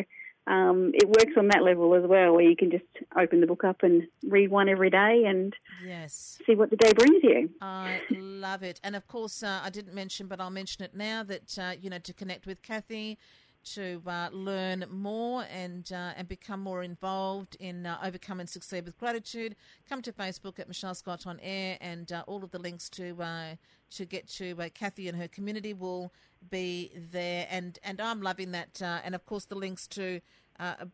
[0.46, 2.84] um, it works on that level as well, where you can just
[3.18, 6.38] open the book up and read one every day and Yes.
[6.46, 7.50] see what the day brings you.
[7.60, 8.80] I love it.
[8.84, 11.90] And of course, uh, I didn't mention, but I'll mention it now that, uh, you
[11.90, 13.18] know, to connect with Kathy,
[13.64, 18.84] to uh, learn more and uh, and become more involved in uh, overcome and succeed
[18.84, 19.56] with gratitude,
[19.88, 23.20] come to Facebook at Michelle Scott on Air, and uh, all of the links to
[23.22, 23.56] uh,
[23.90, 26.12] to get to uh, Kathy and her community will
[26.50, 27.46] be there.
[27.50, 28.80] And and I'm loving that.
[28.82, 30.20] And of course, the links to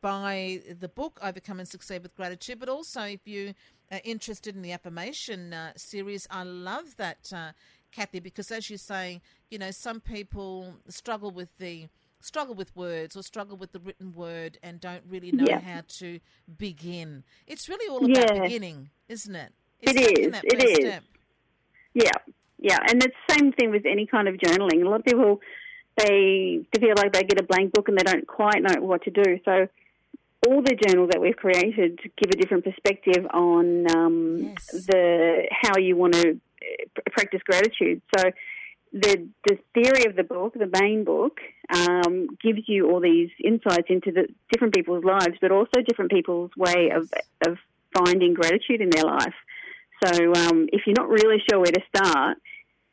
[0.00, 3.54] buy the book Overcome and Succeed with Gratitude, but also if you
[3.92, 7.33] are interested in the affirmation series, I love that,
[7.92, 11.88] Kathy, because as you say, you know, some people struggle with the
[12.20, 15.61] struggle with words or struggle with the written word and don't really know Yeah.
[15.61, 16.20] how to
[16.59, 17.24] begin.
[17.46, 18.42] It's really all about Yeah.
[18.42, 19.52] beginning, isn't it?
[19.80, 20.40] It taking is.
[20.44, 20.87] It is.
[20.87, 21.04] step.
[21.94, 22.11] Yeah,
[22.59, 24.83] yeah, and it's the same thing with any kind of journaling.
[24.85, 25.40] A lot of people
[25.96, 29.11] they feel like they get a blank book and they don't quite know what to
[29.11, 29.38] do.
[29.44, 29.66] So
[30.46, 34.54] all the journals that we've created give a different perspective on um,
[34.87, 38.00] the how you want to uh, practice gratitude.
[38.16, 38.30] So
[38.92, 41.38] the the theory of the book, the main book,
[41.72, 46.50] um, gives you all these insights into the different people's lives, but also different people's
[46.57, 47.09] way of
[47.46, 47.59] of
[47.96, 49.35] finding gratitude in their life.
[50.05, 52.38] So um, if you're not really sure where to start,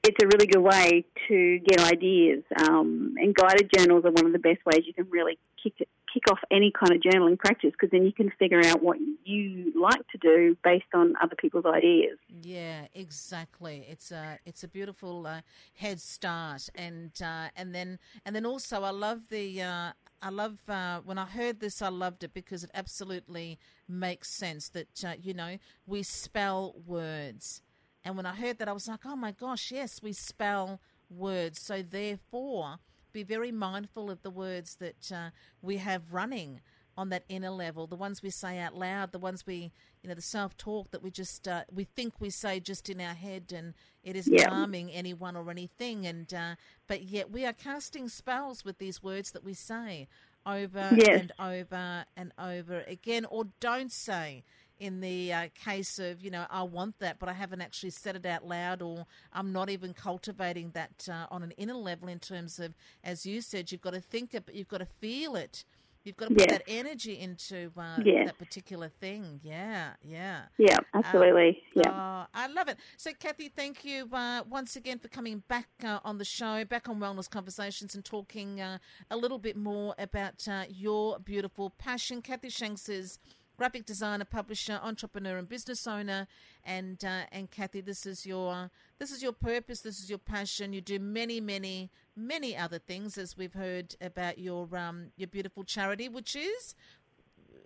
[0.04, 2.44] it's a really good way to get ideas.
[2.68, 5.90] Um, and guided journals are one of the best ways you can really kick it,
[6.18, 9.74] kick off any kind of journaling practice because then you can figure out what you
[9.80, 12.18] like to do based on other people's ideas.
[12.42, 13.86] Yeah, exactly.
[13.90, 15.42] It's a it's a beautiful uh,
[15.76, 20.58] head start, and uh, and then and then also I love the uh, I love
[20.68, 25.14] uh, when I heard this I loved it because it absolutely makes sense that uh,
[25.22, 27.62] you know we spell words,
[28.04, 31.62] and when I heard that I was like, oh my gosh, yes, we spell words.
[31.62, 32.80] So therefore,
[33.18, 35.30] be very mindful of the words that uh,
[35.62, 36.62] we have running
[36.98, 40.16] on that inner level, the ones we say out loud, the ones we, you know,
[40.16, 43.74] the self-talk that we just uh, we think we say just in our head, and
[44.04, 44.50] it isn't Yeah.
[44.50, 46.56] harming anyone or anything, and uh,
[46.88, 50.08] but yet we are casting spells with these words that we say
[50.46, 51.22] over Yes.
[51.22, 54.44] and over and over again, or don't say.
[54.80, 58.16] In the uh, case of, you know, I want that, but I haven't actually said
[58.16, 62.20] it out loud, or I'm not even cultivating that uh, on an inner level in
[62.20, 65.36] terms of, as you said, you've got to think it, but you've got to feel
[65.36, 65.66] it.
[66.04, 66.60] You've got to put Yes.
[66.60, 68.28] that energy into uh, Yes.
[68.28, 69.42] that particular thing.
[69.44, 70.44] Yeah, yeah.
[70.58, 71.62] Yeah, absolutely.
[71.76, 71.92] Uh, yeah.
[71.92, 72.78] oh, I love it.
[72.96, 76.88] So, Kathy, thank you uh, once again for coming back uh, on the show, back
[76.88, 78.78] on Wellness Conversations, and talking uh,
[79.12, 82.22] a little bit more about uh, your beautiful passion.
[82.22, 83.20] Kathy Shanks is
[83.58, 86.28] graphic designer, publisher, entrepreneur, and business owner.
[86.64, 89.82] And uh, and Kathy, this is your this is your purpose.
[89.82, 90.74] This is your passion.
[90.74, 95.64] You do many, many, many other things, as we've heard about your um your beautiful
[95.64, 96.76] charity, which is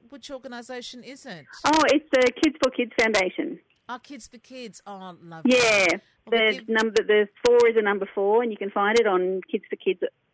[0.10, 1.46] which organisation is it?
[1.66, 3.60] Oh, it's the Kids for Kids Foundation.
[3.88, 4.82] Oh, Kids for Kids.
[4.86, 5.88] Oh, love Yeah,
[6.28, 9.08] Well, the give- number the four is a number four, and you can find it
[9.08, 9.42] on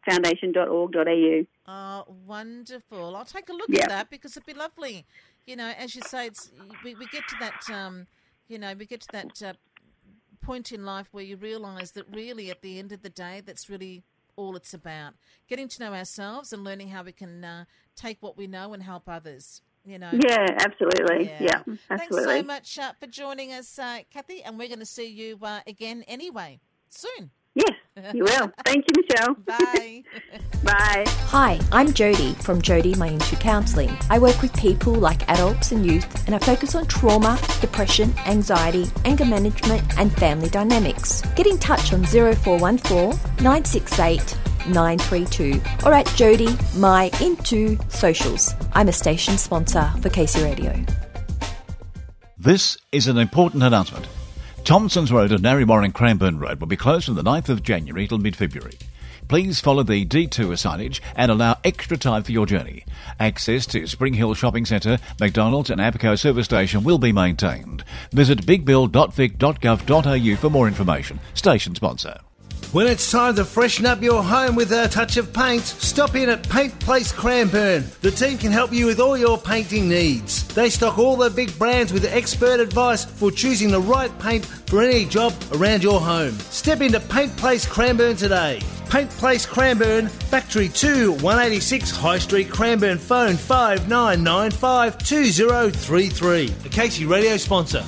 [0.08, 1.46] kidsforkidsfoundation.org.au.
[1.68, 3.16] Oh, wonderful.
[3.16, 3.84] I'll take a look Yeah.
[3.84, 5.06] at that because it'd be lovely.
[5.46, 6.52] You know, as you say, it's
[6.84, 8.08] we, we get to that, um,
[8.48, 9.54] you know, we get to that uh,
[10.42, 13.70] point in life where you realise that really, at the end of the day, that's
[13.70, 14.04] really
[14.36, 15.14] all it's about.
[15.48, 18.84] Getting to know ourselves and learning how we can uh, take what we know and
[18.84, 19.62] help others.
[19.86, 20.12] You know.
[20.12, 21.28] Yeah, absolutely.
[21.28, 24.86] Yeah, yeah Thanks so much uh, for joining us, uh, Kathy, and we're going to
[24.86, 27.32] see you uh, again anyway soon.
[27.56, 27.72] Yes,
[28.14, 28.52] you will.
[28.66, 29.34] Thank you, Michelle.
[29.46, 30.04] Bye.
[30.64, 31.06] Bye.
[31.08, 33.96] Hi, I'm Jody from Jody My Into Counselling.
[34.10, 38.86] I work with people like adults and youth, and I focus on trauma, depression, anxiety,
[39.06, 41.22] anger management, and family dynamics.
[41.36, 44.38] Get in touch on 0414 968
[44.68, 48.54] 932 or at Jody My Into Socials.
[48.74, 50.76] I'm a station sponsor for Casey Radio.
[52.38, 54.08] This is an important announcement.
[54.68, 57.64] Thompson's Road and Narre Warren and Cranbourne Road will be closed from the 9th of
[57.64, 58.78] January till mid-February.
[59.30, 62.84] Please follow the detour signage and allow extra time for your journey.
[63.18, 67.86] Access to Spring Hill Shopping Centre, McDonald's and APCO service station will be maintained.
[68.12, 71.22] Visit bigbuild.vic.gov.au for more information.
[71.34, 72.20] Station sponsor.
[72.78, 76.30] When it's time to freshen up your home with a touch of paint, stop in
[76.30, 77.84] at Paint Place Cranbourne.
[78.02, 80.48] The team can help you with all your painting needs.
[80.50, 84.84] They stock all the big brands with expert advice for choosing the right paint for
[84.84, 86.34] any job around your home.
[86.52, 88.62] Step into Paint Place Cranbourne today.
[88.92, 93.00] Paint Place Cranbourne, Factory 2, 186 High Street, Cranbourne.
[93.00, 96.54] Phone 5995 2033.
[96.66, 97.84] A Casey Radio sponsor.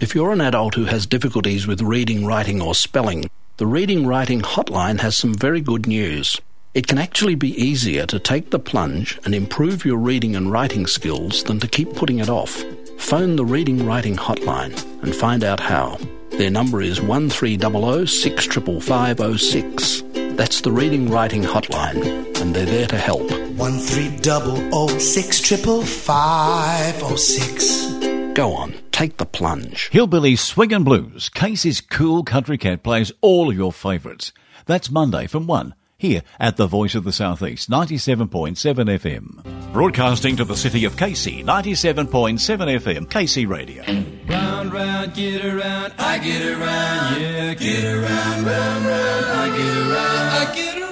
[0.00, 3.30] If you're an adult who has difficulties with reading, writing, or spelling,
[3.60, 6.40] the Reading Writing Hotline has some very good news.
[6.72, 10.86] It can actually be easier to take the plunge and improve your reading and writing
[10.86, 12.64] skills than to keep putting it off.
[12.96, 15.98] Phone the Reading Writing Hotline and find out how.
[16.30, 20.04] Their number is 1300 65506.
[20.38, 23.30] That's the Reading Writing Hotline, and they're there to help.
[23.58, 27.90] One three double oh six triple five oh six.
[28.32, 29.88] Go on, take the plunge.
[29.92, 34.30] Hillbilly Swing and Blues, Casey's cool country cat plays all of your favourites.
[34.66, 39.72] That's Monday from 1, here at the Voice of the Southeast, 97.7 FM.
[39.72, 43.82] Broadcasting to the city of Casey, 97.7 FM, Casey Radio.
[44.28, 49.96] Round, round, get around, I get around, yeah, get around, round, round, I get around,
[49.96, 50.89] I get around.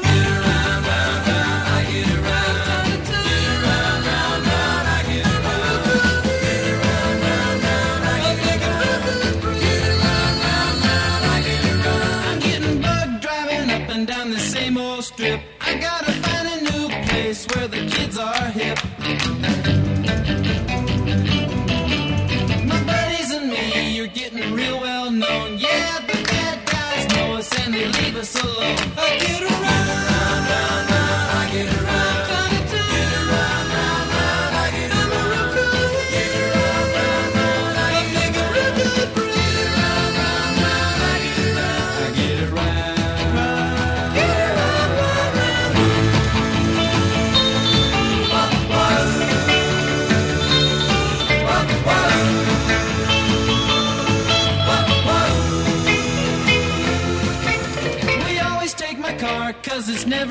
[27.73, 29.68] They leave us alone.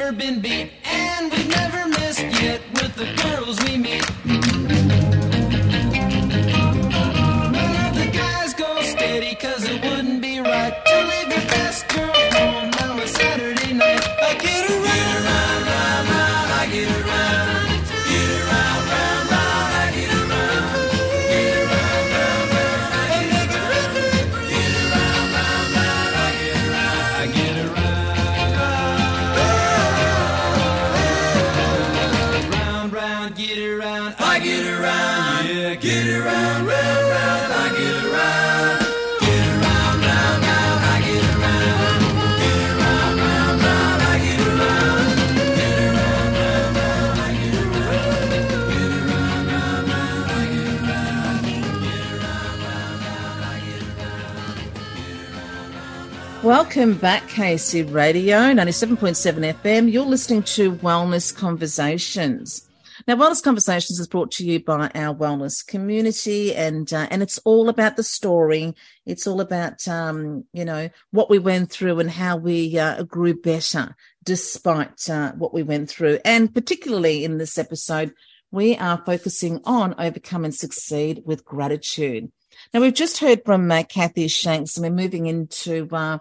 [0.07, 1.86] Never been beat And we've never
[56.59, 59.91] Welcome back, Casey Radio, 97.7 FM.
[59.91, 62.67] You're listening to Wellness Conversations.
[63.07, 67.37] Now, Wellness Conversations is brought to you by our wellness community, and uh, and it's
[67.45, 68.73] all about the story.
[69.05, 73.39] It's all about um, you know what we went through and how we uh, grew
[73.39, 76.17] better despite uh, what we went through.
[76.25, 78.15] And particularly in this episode,
[78.49, 82.31] we are focusing on overcome and succeed with gratitude.
[82.73, 86.17] Now, we've just heard from uh, Kathy Shanks, and we're moving into uh,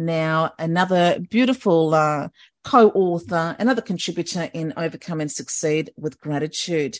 [0.00, 2.28] now another beautiful uh,
[2.64, 6.98] co-author, another contributor in Overcome and Succeed with Gratitude.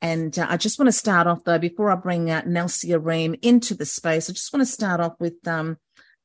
[0.00, 3.34] And uh, I just want to start off though, before I bring uh, Nelsia Ream
[3.42, 5.78] into the space, I just want to start off with um,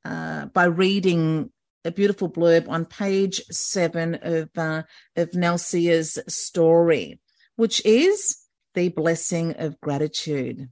[0.05, 1.51] uh, by reading
[1.85, 4.83] a beautiful blurb on page seven of uh,
[5.15, 7.19] of Nelsia's story,
[7.55, 8.37] which is
[8.75, 10.69] the blessing of gratitude.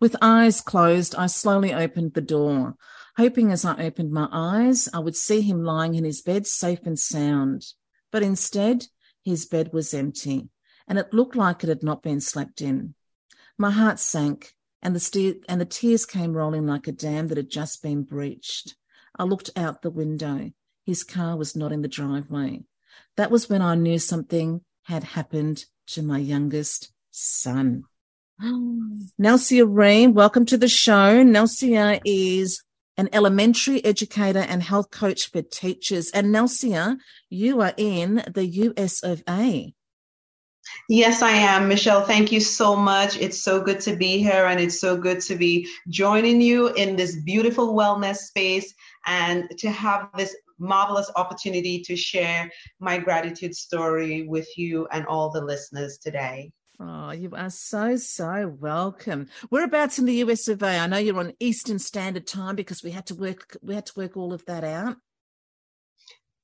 [0.00, 2.74] With eyes closed, I slowly opened the door,
[3.16, 6.80] hoping as I opened my eyes I would see him lying in his bed safe
[6.84, 7.66] and sound.
[8.10, 8.86] But instead,
[9.24, 10.48] his bed was empty,
[10.86, 12.94] and it looked like it had not been slept in.
[13.56, 17.50] My heart sank, and the, and the tears came rolling like a dam that had
[17.50, 18.74] just been breached.
[19.16, 20.50] I looked out the window.
[20.84, 22.64] His car was not in the driveway.
[23.16, 27.84] That was when I knew something had happened to my youngest son.
[28.42, 31.22] Nelsia Ream, welcome to the show.
[31.22, 32.63] Nelsia is
[32.96, 36.10] an elementary educator and health coach for teachers.
[36.10, 39.74] And Nelsia, you are in the US of A.
[40.88, 41.68] Yes, I am.
[41.68, 43.18] Michelle, thank you so much.
[43.18, 46.96] It's so good to be here and it's so good to be joining you in
[46.96, 48.72] this beautiful wellness space
[49.06, 55.30] and to have this marvelous opportunity to share my gratitude story with you and all
[55.30, 56.50] the listeners today.
[56.80, 59.28] Oh, you are so, so welcome.
[59.48, 60.78] Whereabouts in the US of A?
[60.78, 63.92] I know you're on Eastern Standard Time because we had to work we had to
[63.96, 64.96] work all of that out.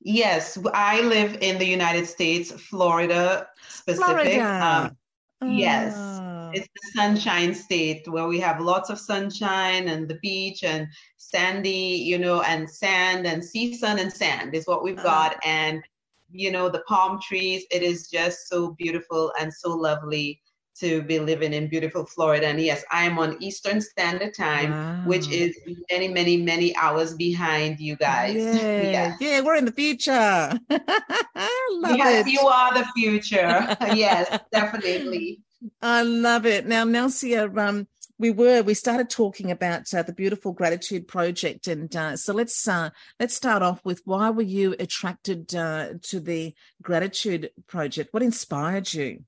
[0.01, 4.35] Yes, I live in the United States, Florida specific.
[4.35, 4.87] Florida.
[4.87, 4.97] Um,
[5.43, 6.51] Yes, ah.
[6.53, 11.71] it's the sunshine state where we have lots of sunshine and the beach and sandy,
[11.71, 15.37] you know, and sand and sea, sun, and sand is what we've uh got.
[15.43, 15.83] And,
[16.33, 20.41] you know, the palm trees, it is just so beautiful and so lovely
[20.79, 22.47] to be living in beautiful Florida.
[22.47, 25.03] And yes, I am on Eastern Standard Time, wow.
[25.05, 25.57] which is
[25.91, 28.37] many, many, many hours behind you guys.
[28.61, 30.11] Yeah, yeah, yeah we're in the future.
[30.71, 32.33] love yes, it.
[32.33, 33.77] you are the future.
[33.95, 35.41] yes, definitely.
[35.83, 36.67] I love it.
[36.67, 37.87] Now, Nelsia, um,
[38.21, 42.69] we were we started talking about uh, the beautiful gratitude project, and uh, so let's
[42.69, 48.13] uh, let's start off with why were you attracted uh, to the gratitude project?
[48.13, 49.25] What inspired you?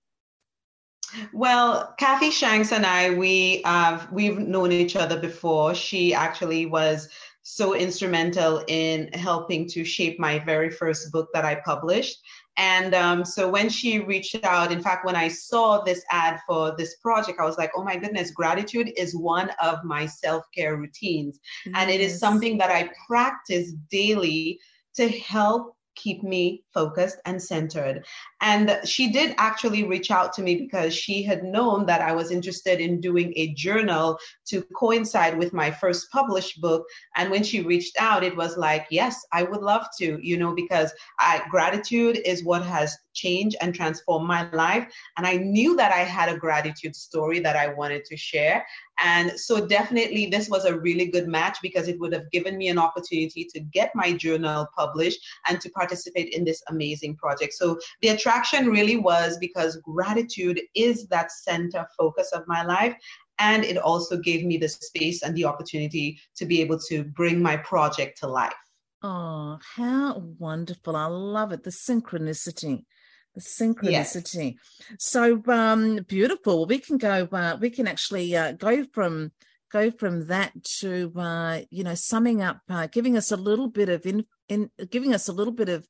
[1.32, 5.74] Well, Kathy Shanks and I, we have we've known each other before.
[5.74, 7.08] She actually was
[7.42, 12.18] so instrumental in helping to shape my very first book that I published.
[12.56, 16.74] And um, so when she reached out, in fact, when I saw this ad for
[16.76, 20.76] this project, I was like, oh my goodness, gratitude is one of my self care
[20.76, 21.40] routines.
[21.64, 21.74] Yes.
[21.78, 24.60] And it is something that I practice daily
[24.96, 28.04] to help keep me focused and centered.
[28.42, 32.32] And she did actually reach out to me because she had known that I was
[32.32, 36.84] interested in doing a journal to coincide with my first published book.
[37.16, 40.54] And when she reached out, it was like, yes, I would love to, you know,
[40.54, 44.92] because I, gratitude is what has changed and transformed my life.
[45.16, 48.66] And I knew that I had a gratitude story that I wanted to share.
[48.98, 52.68] And so, definitely, this was a really good match because it would have given me
[52.68, 55.18] an opportunity to get my journal published
[55.48, 57.54] and to participate in this amazing project.
[57.54, 58.31] So, the attraction
[58.70, 62.96] really was because gratitude is that center focus of my life.
[63.38, 67.42] And it also gave me the space and the opportunity to be able to bring
[67.42, 68.52] my project to life.
[69.02, 70.94] Oh, how wonderful.
[70.94, 71.64] I love it.
[71.64, 72.84] The synchronicity
[73.34, 74.96] the synchronicity yes.
[74.98, 79.32] so um beautiful we can go uh, we can actually uh, go from
[79.70, 83.88] go from that to uh you know summing up uh, giving us a little bit
[83.88, 85.88] of in, in giving us a little bit of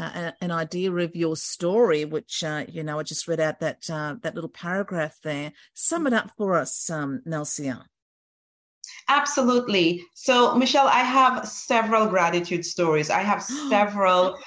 [0.00, 3.88] uh, an idea of your story which uh, you know i just read out that
[3.90, 7.82] uh, that little paragraph there sum it up for us um nelsia
[9.08, 10.04] Absolutely.
[10.14, 13.10] So, Michelle, I have several gratitude stories.
[13.10, 14.38] I have several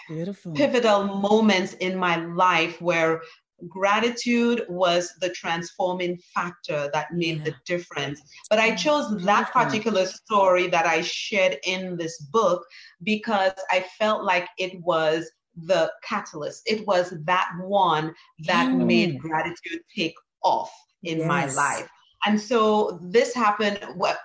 [0.56, 3.22] pivotal moments in my life where
[3.68, 7.44] gratitude was the transforming factor that made yeah.
[7.46, 8.22] the difference.
[8.50, 12.66] But I chose that particular story that I shared in this book
[13.04, 16.64] because I felt like it was the catalyst.
[16.66, 18.14] It was that one
[18.46, 18.86] that mm.
[18.86, 20.72] made gratitude take off
[21.04, 21.28] in yes.
[21.28, 21.90] my life.
[22.26, 23.80] And so this happened.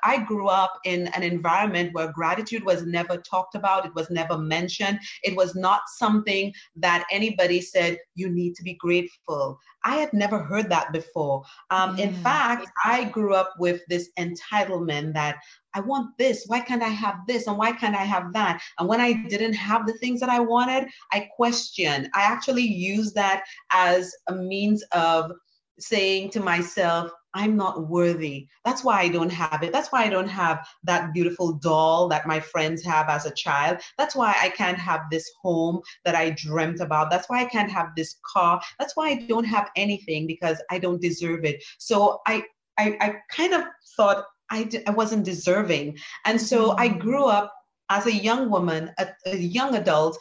[0.04, 4.38] I grew up in an environment where gratitude was never talked about, it was never
[4.38, 5.00] mentioned.
[5.24, 9.58] It was not something that anybody said, you need to be grateful.
[9.84, 11.42] I had never heard that before.
[11.70, 12.04] Um, yeah.
[12.04, 15.38] In fact, I grew up with this entitlement that
[15.78, 16.44] I want this.
[16.48, 17.46] Why can't I have this?
[17.46, 18.60] And why can't I have that?
[18.80, 22.10] And when I didn't have the things that I wanted, I questioned.
[22.14, 25.30] I actually used that as a means of
[25.78, 28.48] saying to myself, I'm not worthy.
[28.64, 29.70] That's why I don't have it.
[29.70, 33.78] That's why I don't have that beautiful doll that my friends have as a child.
[33.98, 37.08] That's why I can't have this home that I dreamt about.
[37.08, 38.60] That's why I can't have this car.
[38.80, 41.62] That's why I don't have anything because I don't deserve it.
[41.78, 42.42] So I
[42.78, 43.64] I, I kind of
[43.96, 45.98] thought I, d- I wasn't deserving.
[46.24, 46.98] And so I Mm.
[46.98, 47.52] grew up
[47.90, 50.18] as a young woman, a, a young adult,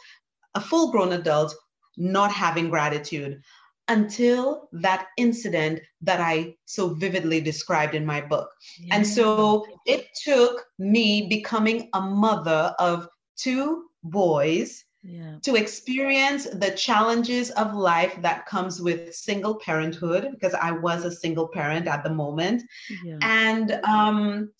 [0.54, 1.54] a full grown adult,
[1.96, 3.40] not having gratitude
[3.88, 8.48] until that incident that I so vividly described in my book.
[8.90, 15.40] And so it took me becoming a mother of two boys Yeah.
[15.44, 21.12] to experience the challenges of life that comes with single parenthood because I was a
[21.12, 23.22] single parent at the moment Yeah.
[23.22, 24.50] and um,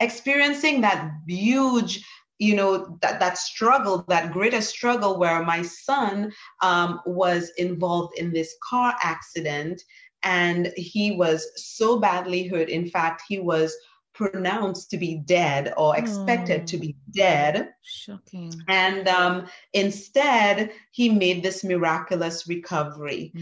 [0.00, 2.04] experiencing that huge
[2.38, 6.32] you know that that struggle that greater struggle where my son
[6.62, 9.82] um, was involved in this car accident
[10.24, 13.74] and he was so badly hurt in fact he was
[14.18, 17.54] pronounced to be dead or expected to be dead
[17.84, 18.52] Shocking.
[18.68, 23.32] and um, instead he made this miraculous recovery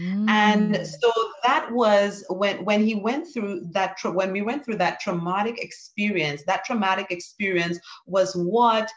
[0.43, 0.85] and Mm.
[1.01, 1.11] so
[1.47, 5.57] that was when when he went through that tra- when we went through that traumatic
[5.67, 8.87] experience that traumatic experience was what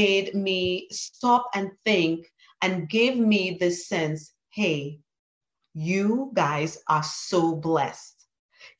[0.00, 2.18] made me stop and think
[2.62, 4.20] and gave me this sense
[4.60, 4.80] hey
[5.74, 8.17] you guys are so blessed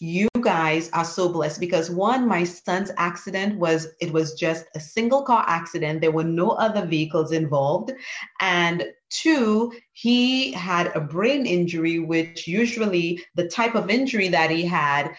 [0.01, 4.80] you guys are so blessed because one my son's accident was it was just a
[4.80, 6.01] single car accident.
[6.01, 7.92] There were no other vehicles involved.
[8.40, 14.64] And two he had a brain injury which usually the type of injury that he
[14.64, 15.11] had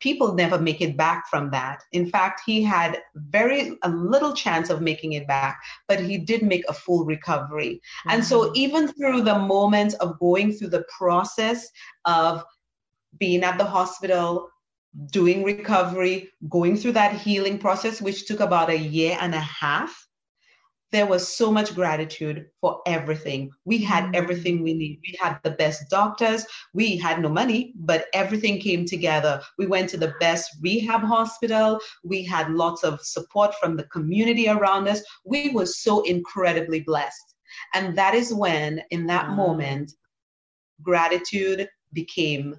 [0.00, 1.82] people never make it back from that.
[1.92, 6.42] In fact he had very a little chance of making it back but he did
[6.42, 7.80] make a full recovery.
[8.08, 8.56] And so mm-hmm.
[8.56, 11.66] even through the moments of going through the process
[12.04, 12.44] of
[13.18, 14.48] being at the hospital,
[15.10, 20.06] doing recovery, going through that healing process, which took about a year and a half,
[20.94, 23.50] there was so much gratitude for everything.
[23.64, 24.14] We had mm.
[24.14, 25.00] everything we need.
[25.02, 26.46] We had the best doctors.
[26.72, 29.42] We had no money, but everything came together.
[29.58, 31.80] We went to the best rehab hospital.
[32.04, 35.02] We had lots of support from the community around us.
[35.24, 37.34] We were so incredibly blessed.
[37.74, 39.34] And that is when, in that mm.
[39.34, 39.94] moment,
[40.80, 42.54] gratitude became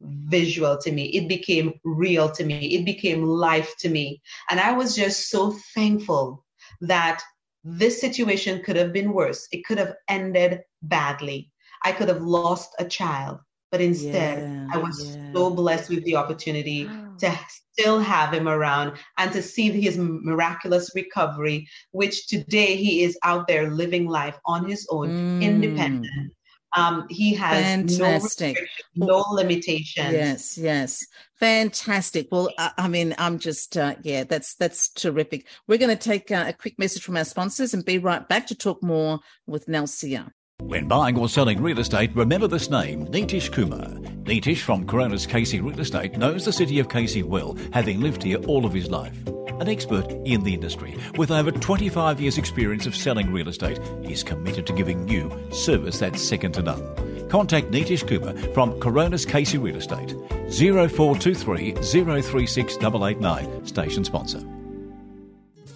[0.00, 1.04] visual to me.
[1.06, 2.74] It became real to me.
[2.74, 4.20] It became life to me.
[4.50, 6.44] And I was just so thankful
[6.82, 7.22] that
[7.64, 9.48] this situation could have been worse.
[9.52, 11.50] It could have ended badly.
[11.84, 13.38] I could have lost a child.
[13.70, 15.32] But instead, Yeah, I was yeah.
[15.32, 16.88] so blessed with the opportunity
[17.18, 23.18] to still have him around and to see his miraculous recovery, which today he is
[23.24, 25.42] out there living life on his own, mm.
[25.42, 26.32] independent.
[26.76, 28.56] Um, he has no Fantastic.
[28.56, 30.12] restrictions, no limitations.
[30.12, 31.06] Yes, yes,
[31.40, 32.28] fantastic.
[32.30, 35.46] Well, I, I mean, I'm just uh, yeah, that's that's terrific.
[35.66, 38.46] We're going to take uh, a quick message from our sponsors and be right back
[38.48, 40.30] to talk more with Nelsia.
[40.62, 43.86] When buying or selling real estate, remember this name, Nitish Kumar.
[44.24, 48.38] Nitish from Corona's Casey Real Estate knows the city of Casey well, having lived here
[48.48, 49.16] all of his life.
[49.60, 54.24] An expert in the industry, with over 25 years' experience of selling real estate, he's
[54.24, 57.28] committed to giving you service that's second to none.
[57.28, 60.16] Contact Nitish Kumar from Corona's Casey Real Estate,
[60.50, 64.42] 0423 036 889, station sponsor.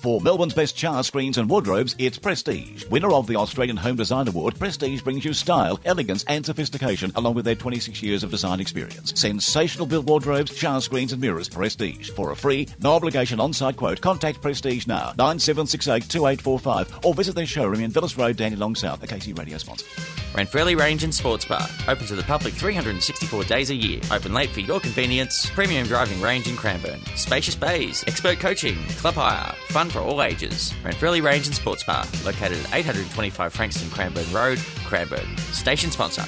[0.01, 2.87] For Melbourne's best char screens and wardrobes, it's Prestige.
[2.87, 7.35] Winner of the Australian Home Design Award, Prestige brings you style, elegance, and sophistication along
[7.35, 9.13] with their 26 years of design experience.
[9.21, 11.51] Sensational built wardrobes, char screens, and mirrors.
[11.51, 12.09] Prestige.
[12.13, 17.35] For a free, no obligation on site quote, contact Prestige now, 9768 2845, or visit
[17.35, 19.85] their showroom in Villas Road, Dandenong South, a Casey radio sponsor.
[20.33, 21.67] Ranfurlie Range and Sports Bar.
[21.89, 24.01] Open to the public 364 days a year.
[24.13, 25.51] Open late for your convenience.
[25.51, 27.01] Premium driving range in Cranbourne.
[27.17, 28.05] Spacious bays.
[28.07, 28.77] Expert coaching.
[28.97, 29.53] Club hire.
[29.71, 30.73] Fun for all ages.
[30.83, 32.05] Ranfurlie Range and Sports Bar.
[32.25, 35.37] Located at 825 Frankston Cranbourne Road, Cranbourne.
[35.53, 36.25] Station sponsor.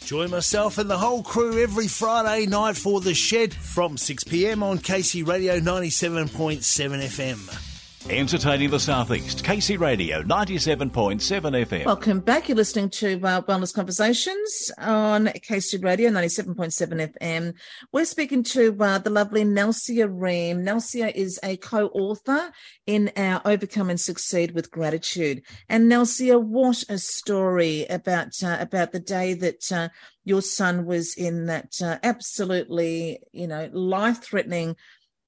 [0.05, 4.80] Join myself and the whole crew every Friday night for The Shed from 6pm on
[4.80, 6.63] Casey Radio 97.7
[7.03, 7.70] FM.
[8.10, 11.86] Entertaining the Southeast, Casey Radio 97.7 FM.
[11.86, 12.49] Welcome back.
[12.49, 17.54] You're listening to uh, Wellness Conversations on Casey Radio 97.7 FM.
[17.93, 20.66] We're speaking to uh, the lovely Nelsia Ream.
[20.66, 22.52] Nelsia is a co-author
[22.88, 25.43] in our Overcome and Succeed with Gratitude.
[25.70, 29.89] And Nelsia, what a story about uh, about the day that uh,
[30.26, 34.76] your son was in that uh, absolutely, you know, life-threatening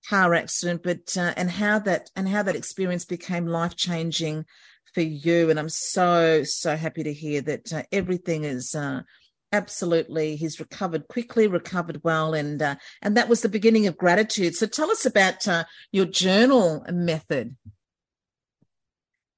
[0.10, 4.46] car accident, but uh, and how that and how that experience became life changing
[4.94, 5.50] for you.
[5.50, 9.02] And I'm so so happy to hear that uh, everything is uh,
[9.52, 10.36] absolutely.
[10.36, 14.56] He's recovered quickly, recovered well, and uh, and that was the beginning of gratitude.
[14.56, 17.56] So tell us about uh, your journal method.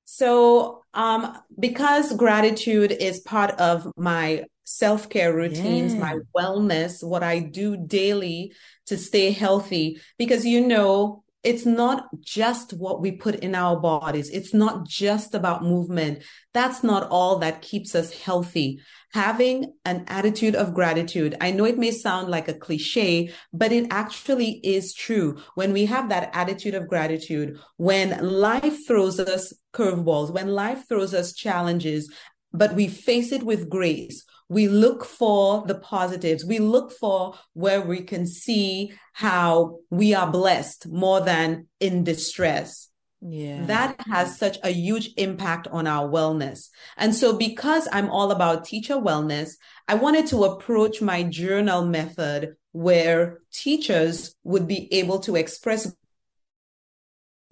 [0.07, 5.99] So, um, because gratitude is part of my self care routines, yeah.
[5.99, 8.53] my wellness, what I do daily
[8.87, 14.31] to stay healthy, because you know, it's not just what we put in our bodies.
[14.31, 16.23] It's not just about movement.
[16.55, 18.81] That's not all that keeps us healthy.
[19.13, 21.37] Having an attitude of gratitude.
[21.39, 25.37] I know it may sound like a cliche, but it actually is true.
[25.53, 31.13] When we have that attitude of gratitude, when life throws us curveballs, when life throws
[31.13, 32.11] us challenges,
[32.53, 36.45] but we face it with grace, we look for the positives.
[36.45, 42.89] We look for where we can see how we are blessed more than in distress.
[43.21, 43.65] Yeah.
[43.65, 46.69] That has such a huge impact on our wellness.
[46.95, 49.51] And so, because I'm all about teacher wellness,
[49.87, 55.91] I wanted to approach my journal method where teachers would be able to express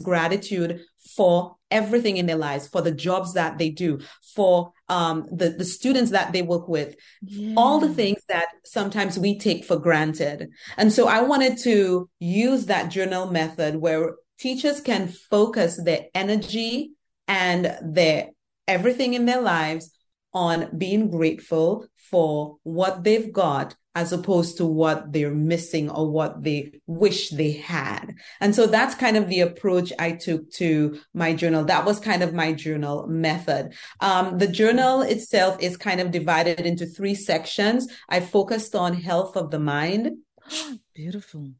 [0.03, 0.81] gratitude
[1.15, 3.99] for everything in their lives, for the jobs that they do,
[4.35, 7.55] for um, the, the students that they work with, yeah.
[7.57, 10.49] all the things that sometimes we take for granted.
[10.77, 16.91] And so I wanted to use that journal method where teachers can focus their energy
[17.27, 18.29] and their
[18.67, 19.91] everything in their lives
[20.33, 26.43] on being grateful for what they've got as opposed to what they're missing or what
[26.43, 28.15] they wish they had.
[28.39, 31.65] And so that's kind of the approach I took to my journal.
[31.65, 33.73] That was kind of my journal method.
[33.99, 37.87] Um, the journal itself is kind of divided into three sections.
[38.09, 40.17] I focused on health of the mind.
[40.95, 41.53] Beautiful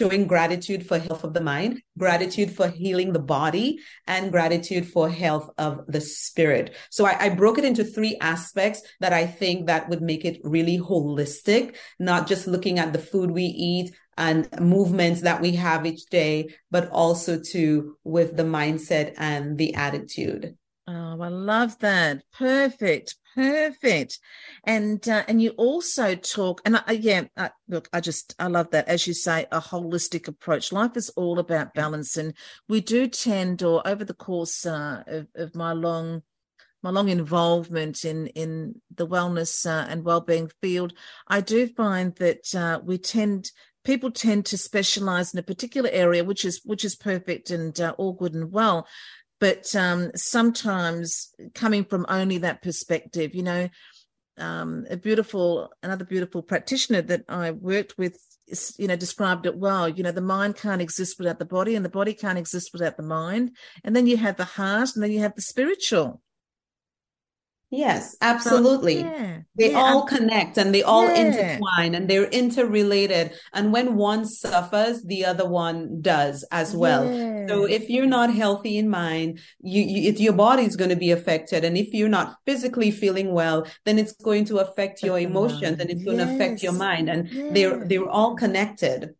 [0.00, 5.10] showing gratitude for health of the mind, gratitude for healing the body, and gratitude for
[5.10, 6.74] health of the spirit.
[6.88, 10.40] So I, I, broke it into three aspects that I think that would make it
[10.42, 15.84] really holistic, not just looking at the food we eat and movements that we have
[15.84, 20.56] each day, but also to with the mindset and the attitude.
[20.88, 22.22] Oh, I love that.
[22.32, 23.16] Perfect.
[23.34, 24.18] Perfect.
[24.64, 28.70] And uh, and you also talk, and I, yeah, I, look, I just I love
[28.70, 28.88] that.
[28.88, 30.72] As you say, a holistic approach.
[30.72, 32.34] Life is all about balance, and
[32.68, 36.22] we do tend, or over the course uh, of, of my long
[36.82, 40.92] my long involvement in in the wellness uh, and well-being field,
[41.28, 43.52] I do find that uh, we tend
[43.84, 47.94] people tend to specialize in a particular area, which is which is perfect and uh,
[47.96, 48.88] all good and well
[49.40, 53.68] but um, sometimes coming from only that perspective, you know,
[54.38, 58.18] um, a beautiful, another beautiful practitioner that I worked with,
[58.78, 59.88] you know, described it well.
[59.88, 62.96] You know, the mind can't exist without the body, and the body can't exist without
[62.96, 63.56] the mind.
[63.82, 66.20] And then you have the heart, and then you have the spiritual.
[67.70, 69.00] Yes, absolutely.
[69.00, 71.20] So, yeah, they yeah, all connect and they all yeah.
[71.20, 73.32] intertwine and they're interrelated.
[73.52, 77.04] And when one suffers, the other one does as well.
[77.48, 81.12] So if you're not healthy in mind, you, you your body is going to be
[81.12, 81.64] affected.
[81.64, 85.90] And if you're not physically feeling well, then it's going to affect your emotions and
[85.90, 86.28] it's going yes.
[86.28, 87.08] to affect your mind.
[87.08, 89.14] And they're they're all connected.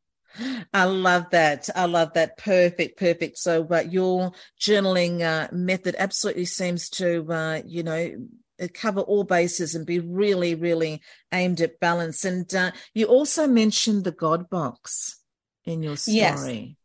[0.73, 1.69] I love that.
[1.75, 2.37] I love that.
[2.39, 3.39] Perfect, perfect.
[3.39, 8.29] So, uh, your journaling uh, method absolutely seems to, uh, you know,
[8.61, 11.01] uh, cover all bases and be really, really
[11.33, 12.25] aimed at balance.
[12.25, 15.21] And uh, you also mentioned the God box
[15.65, 16.17] in your story.
[16.17, 16.77] Yes.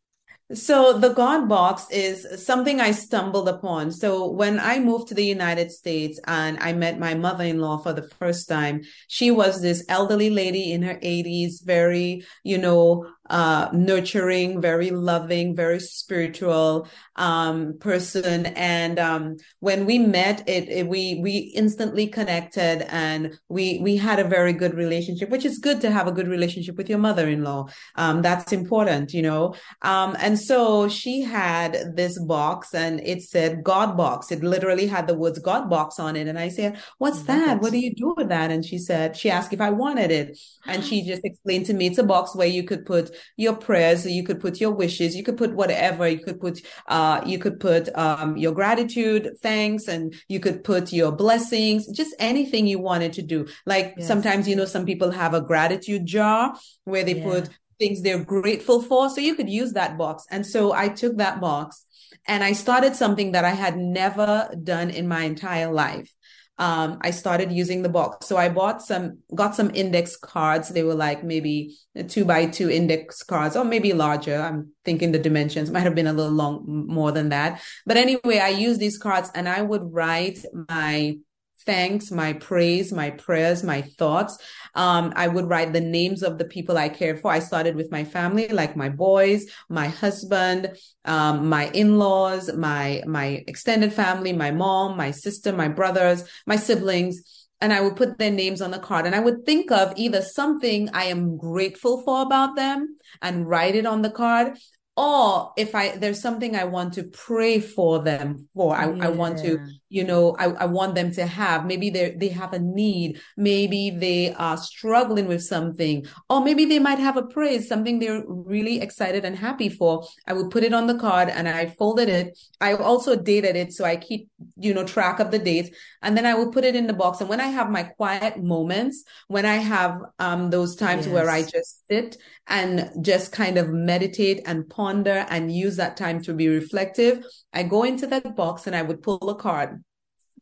[0.54, 3.92] So the God box is something I stumbled upon.
[3.92, 8.08] So when I moved to the United States and I met my mother-in-law for the
[8.20, 14.62] first time, she was this elderly lady in her 80s, very, you know, uh, nurturing,
[14.62, 18.46] very loving, very spiritual um, person.
[18.46, 24.20] And um, when we met, it, it, we we instantly connected, and we we had
[24.20, 27.68] a very good relationship, which is good to have a good relationship with your mother-in-law.
[27.96, 29.56] Um, that's important, you know.
[29.82, 34.34] Um, and And so she had this box and it said God box.
[34.34, 36.28] It literally had the words God box on it.
[36.28, 37.62] And I said, What's that?
[37.62, 38.52] What do you do with that?
[38.52, 40.38] And she said, She asked if I wanted it.
[40.66, 44.06] And she just explained to me it's a box where you could put your prayers,
[44.06, 47.60] you could put your wishes, you could put whatever, you could put, uh, you could
[47.60, 53.14] put, um, your gratitude, thanks, and you could put your blessings, just anything you wanted
[53.14, 53.48] to do.
[53.66, 54.08] Like yes.
[54.08, 57.24] sometimes, you know, some people have a gratitude jar where they yeah.
[57.24, 57.50] put
[57.80, 59.10] things they're grateful for.
[59.10, 60.26] So you could use that box.
[60.32, 61.86] And so I took that box
[62.28, 66.12] and I started something that I had never done in my entire life.
[66.58, 68.28] Um, I started using the box.
[68.28, 70.70] So I bought some, got some index cards.
[70.70, 71.78] They were like maybe
[72.08, 74.38] two by two index cards or maybe larger.
[74.38, 77.62] I'm thinking the dimensions might have been a little long, more than that.
[77.86, 80.40] But anyway, I used these cards and I would write
[80.70, 81.18] my
[81.66, 84.38] thanks, my praise, my prayers, my thoughts.
[84.76, 87.32] Um, I would write the names of the people I care for.
[87.32, 93.44] I started with my family, like my boys, my husband, um, my in-laws, my my
[93.48, 97.22] extended family, my mom, my sister, my brothers, my siblings.
[97.62, 100.22] And I would put their names on the card and I would think of either
[100.22, 104.58] something I am grateful for about them and write it on the card
[104.98, 109.08] or if I there's something I want to pray for them for, I, yeah.
[109.08, 111.66] I want to, you know, I, I want them to have.
[111.66, 116.80] Maybe they they have a need, maybe they are struggling with something, or maybe they
[116.80, 120.08] might have a praise, something they're really excited and happy for.
[120.28, 122.40] I would put it on the card and I folded it.
[122.62, 125.76] I also dated it so I keep, you know, track of the dates,
[126.06, 127.20] and then I will put it in the box.
[127.20, 131.14] And when I have my quiet moments, when I have um those times yes.
[131.14, 136.22] where I just sit and just kind of meditate and ponder and use that time
[136.24, 139.84] to be reflective, I go into that box and I would pull a card.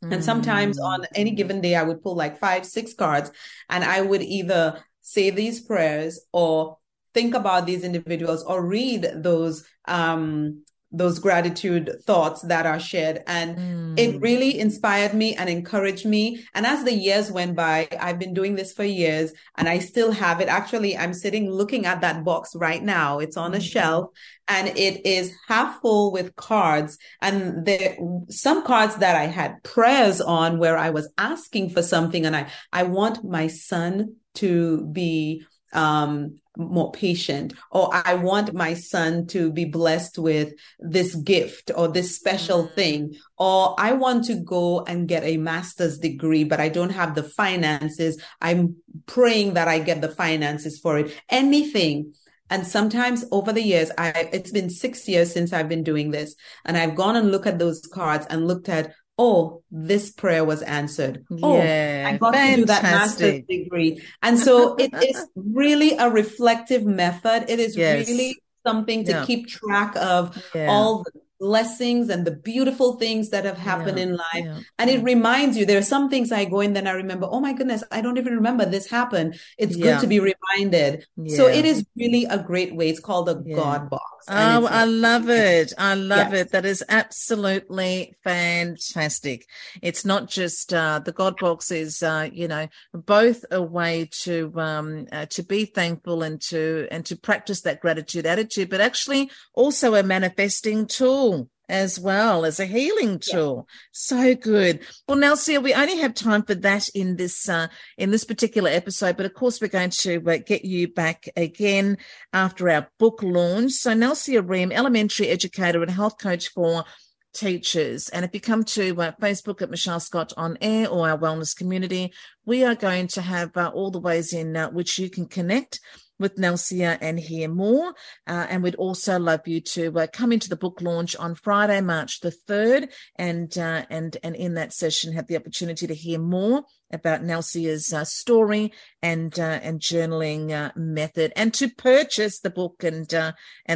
[0.03, 0.15] Mm.
[0.15, 1.07] And sometimes on mm.
[1.15, 3.31] any given day, I would pull like five, six cards,
[3.69, 6.77] and I would either say these prayers or
[7.13, 10.63] think about these individuals or read those um
[10.93, 13.23] those gratitude thoughts that are shared.
[13.25, 13.99] And mm.
[13.99, 16.45] it really inspired me and encouraged me.
[16.53, 20.11] And as the years went by, I've been doing this for years and I still
[20.11, 20.47] have it.
[20.47, 23.17] Actually, I'm sitting looking at that box right now.
[23.17, 23.61] It's on a mm.
[23.61, 24.11] shelf
[24.47, 26.99] and it is half full with cards.
[27.21, 27.97] And there,
[28.29, 32.47] some cards that I had prayers on where I was asking for something and I,
[32.71, 37.53] I want my son to be um, more patient.
[37.71, 42.75] Or i want my son to be blessed with this gift or this special mm-hmm.
[42.75, 43.15] thing.
[43.37, 47.23] Or i want to go and get a master's degree but i don't have the
[47.23, 48.21] finances.
[48.41, 51.17] I'm praying that i get the finances for it.
[51.29, 52.13] Anything.
[52.49, 56.35] And sometimes over the years i it's been 6 years since i've been doing this.
[56.65, 60.61] And i've gone and looked at those cards and looked at oh, this prayer was
[60.61, 61.25] answered.
[61.41, 62.55] Oh, yeah, I got fantastic.
[62.55, 64.01] to do that master's degree.
[64.21, 67.45] And so it is really a reflective method.
[67.49, 68.07] It is yes.
[68.07, 69.25] really something to yeah.
[69.25, 70.67] keep track of yeah.
[70.67, 71.11] all the
[71.43, 74.45] blessings and the beautiful things that have happened yeah, in life.
[74.45, 77.27] Yeah, and it reminds you, there are some things I go in, then I remember,
[77.29, 79.37] oh my goodness, I don't even remember this happened.
[79.57, 79.85] It's yeah.
[79.85, 81.05] good to be reminded.
[81.27, 82.87] So it is really a great way.
[82.87, 84.25] It's called a God box.
[84.29, 85.73] Oh, I love it.
[85.77, 86.45] I love yes.
[86.45, 86.51] it.
[86.53, 89.45] That is absolutely fantastic.
[89.81, 94.53] It's not just uh, the God box is, uh, you know, both a way to
[94.55, 99.29] um, uh, to be thankful and to and to practice that gratitude attitude, but actually
[99.53, 101.32] also a manifesting tool
[101.69, 103.67] as well as a healing tool.
[103.67, 103.75] Yeah.
[103.91, 104.79] So good.
[105.07, 109.17] Well, Nelsia, we only have time for that in this uh, in this particular episode,
[109.17, 111.97] but of course we're going to uh, get you back again
[112.33, 113.71] after our book launch.
[113.73, 116.85] So, Nelsia Ream, elementary educator and health coach for
[117.33, 118.09] teachers.
[118.09, 121.55] And if you come to uh, Facebook at Michelle Scott on air or our wellness
[121.55, 122.13] community,
[122.45, 125.79] we are going to have uh, all the ways in uh, which you can connect
[126.19, 127.93] with Nelsia and hear more.
[128.27, 131.81] Uh, and we'd also love you to uh, come into the book launch on Friday,
[131.81, 136.19] March the 3rd, and, uh, and, and in that session have the opportunity to hear
[136.19, 142.49] more about Nelsia's uh, story and, uh, and journaling uh, method and to purchase the
[142.51, 143.33] book and, and,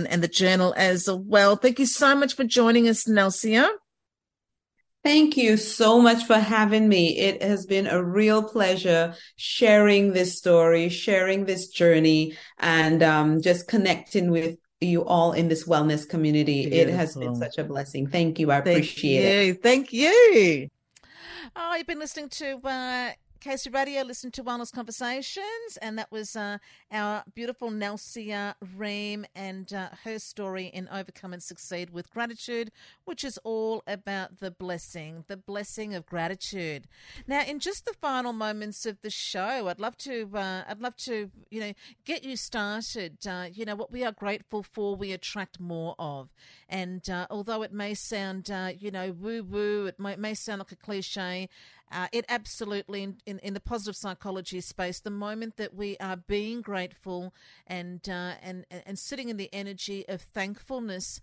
[0.08, 1.56] and the journal as well.
[1.56, 3.70] Thank you so much for joining us, Nelsia.
[5.08, 7.18] Thank you so much for having me.
[7.18, 13.70] It has been a real pleasure sharing this story, sharing this journey, and um, just
[13.70, 16.64] connecting with you all in this wellness community.
[16.66, 16.94] Beautiful.
[16.94, 18.08] It has been such a blessing.
[18.08, 18.52] Thank you.
[18.52, 19.52] I Thank appreciate you.
[19.54, 19.64] it.
[19.64, 20.68] Thank you.
[21.56, 26.36] Oh, you've been listening to uh, Casey Radio, listen to Wellness Conversations, and that was
[26.36, 26.58] uh,
[26.92, 32.72] our beautiful Nelsia Ream and uh, her story in Overcome and Succeed with Gratitude,
[33.06, 36.88] which is all about the blessing, the blessing of gratitude.
[37.28, 40.96] Now, in just the final moments of the show, I'd love to, uh, I'd love
[41.06, 41.74] to, you know,
[42.06, 43.18] get you started.
[43.28, 46.30] Uh, you know what we are grateful for, we attract more of,
[46.68, 50.60] and uh, although it may sound, uh, you know, woo woo, it may, may sound
[50.60, 51.50] like a cliche.
[51.92, 56.18] Uh, it absolutely, in, in, in, the positive psychology space, the moment that we are
[56.18, 57.34] being grateful
[57.66, 61.22] and, uh, and, and sitting in the energy of thankfulness,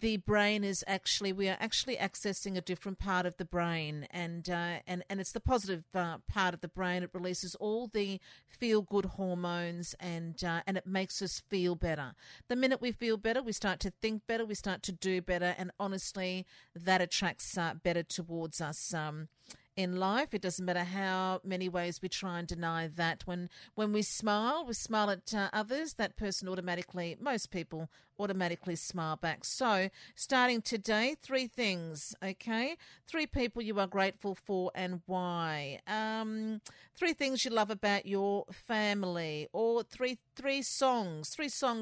[0.00, 4.06] the brain is actually we are actually accessing a different part of the brain.
[4.10, 7.02] And uh, and and it's the positive uh, part of the brain.
[7.02, 12.14] It releases all the feel good hormones and uh, and it makes us feel better.
[12.48, 15.54] The minute we feel better we start to think better we start to do better.
[15.56, 18.94] And honestly that attracts uh, better towards us.
[18.94, 19.28] Um,
[19.76, 20.34] in life.
[20.34, 23.26] It doesn't matter how many ways we try and deny that.
[23.26, 25.94] When when we smile, we smile at uh, others.
[25.94, 29.44] That person automatically, most people automatically smile back.
[29.44, 32.14] So, starting today, three things.
[32.22, 35.80] Okay, three people you are grateful for and why.
[35.86, 36.60] Um,
[36.94, 41.78] three things you love about your family, or three three songs, three songs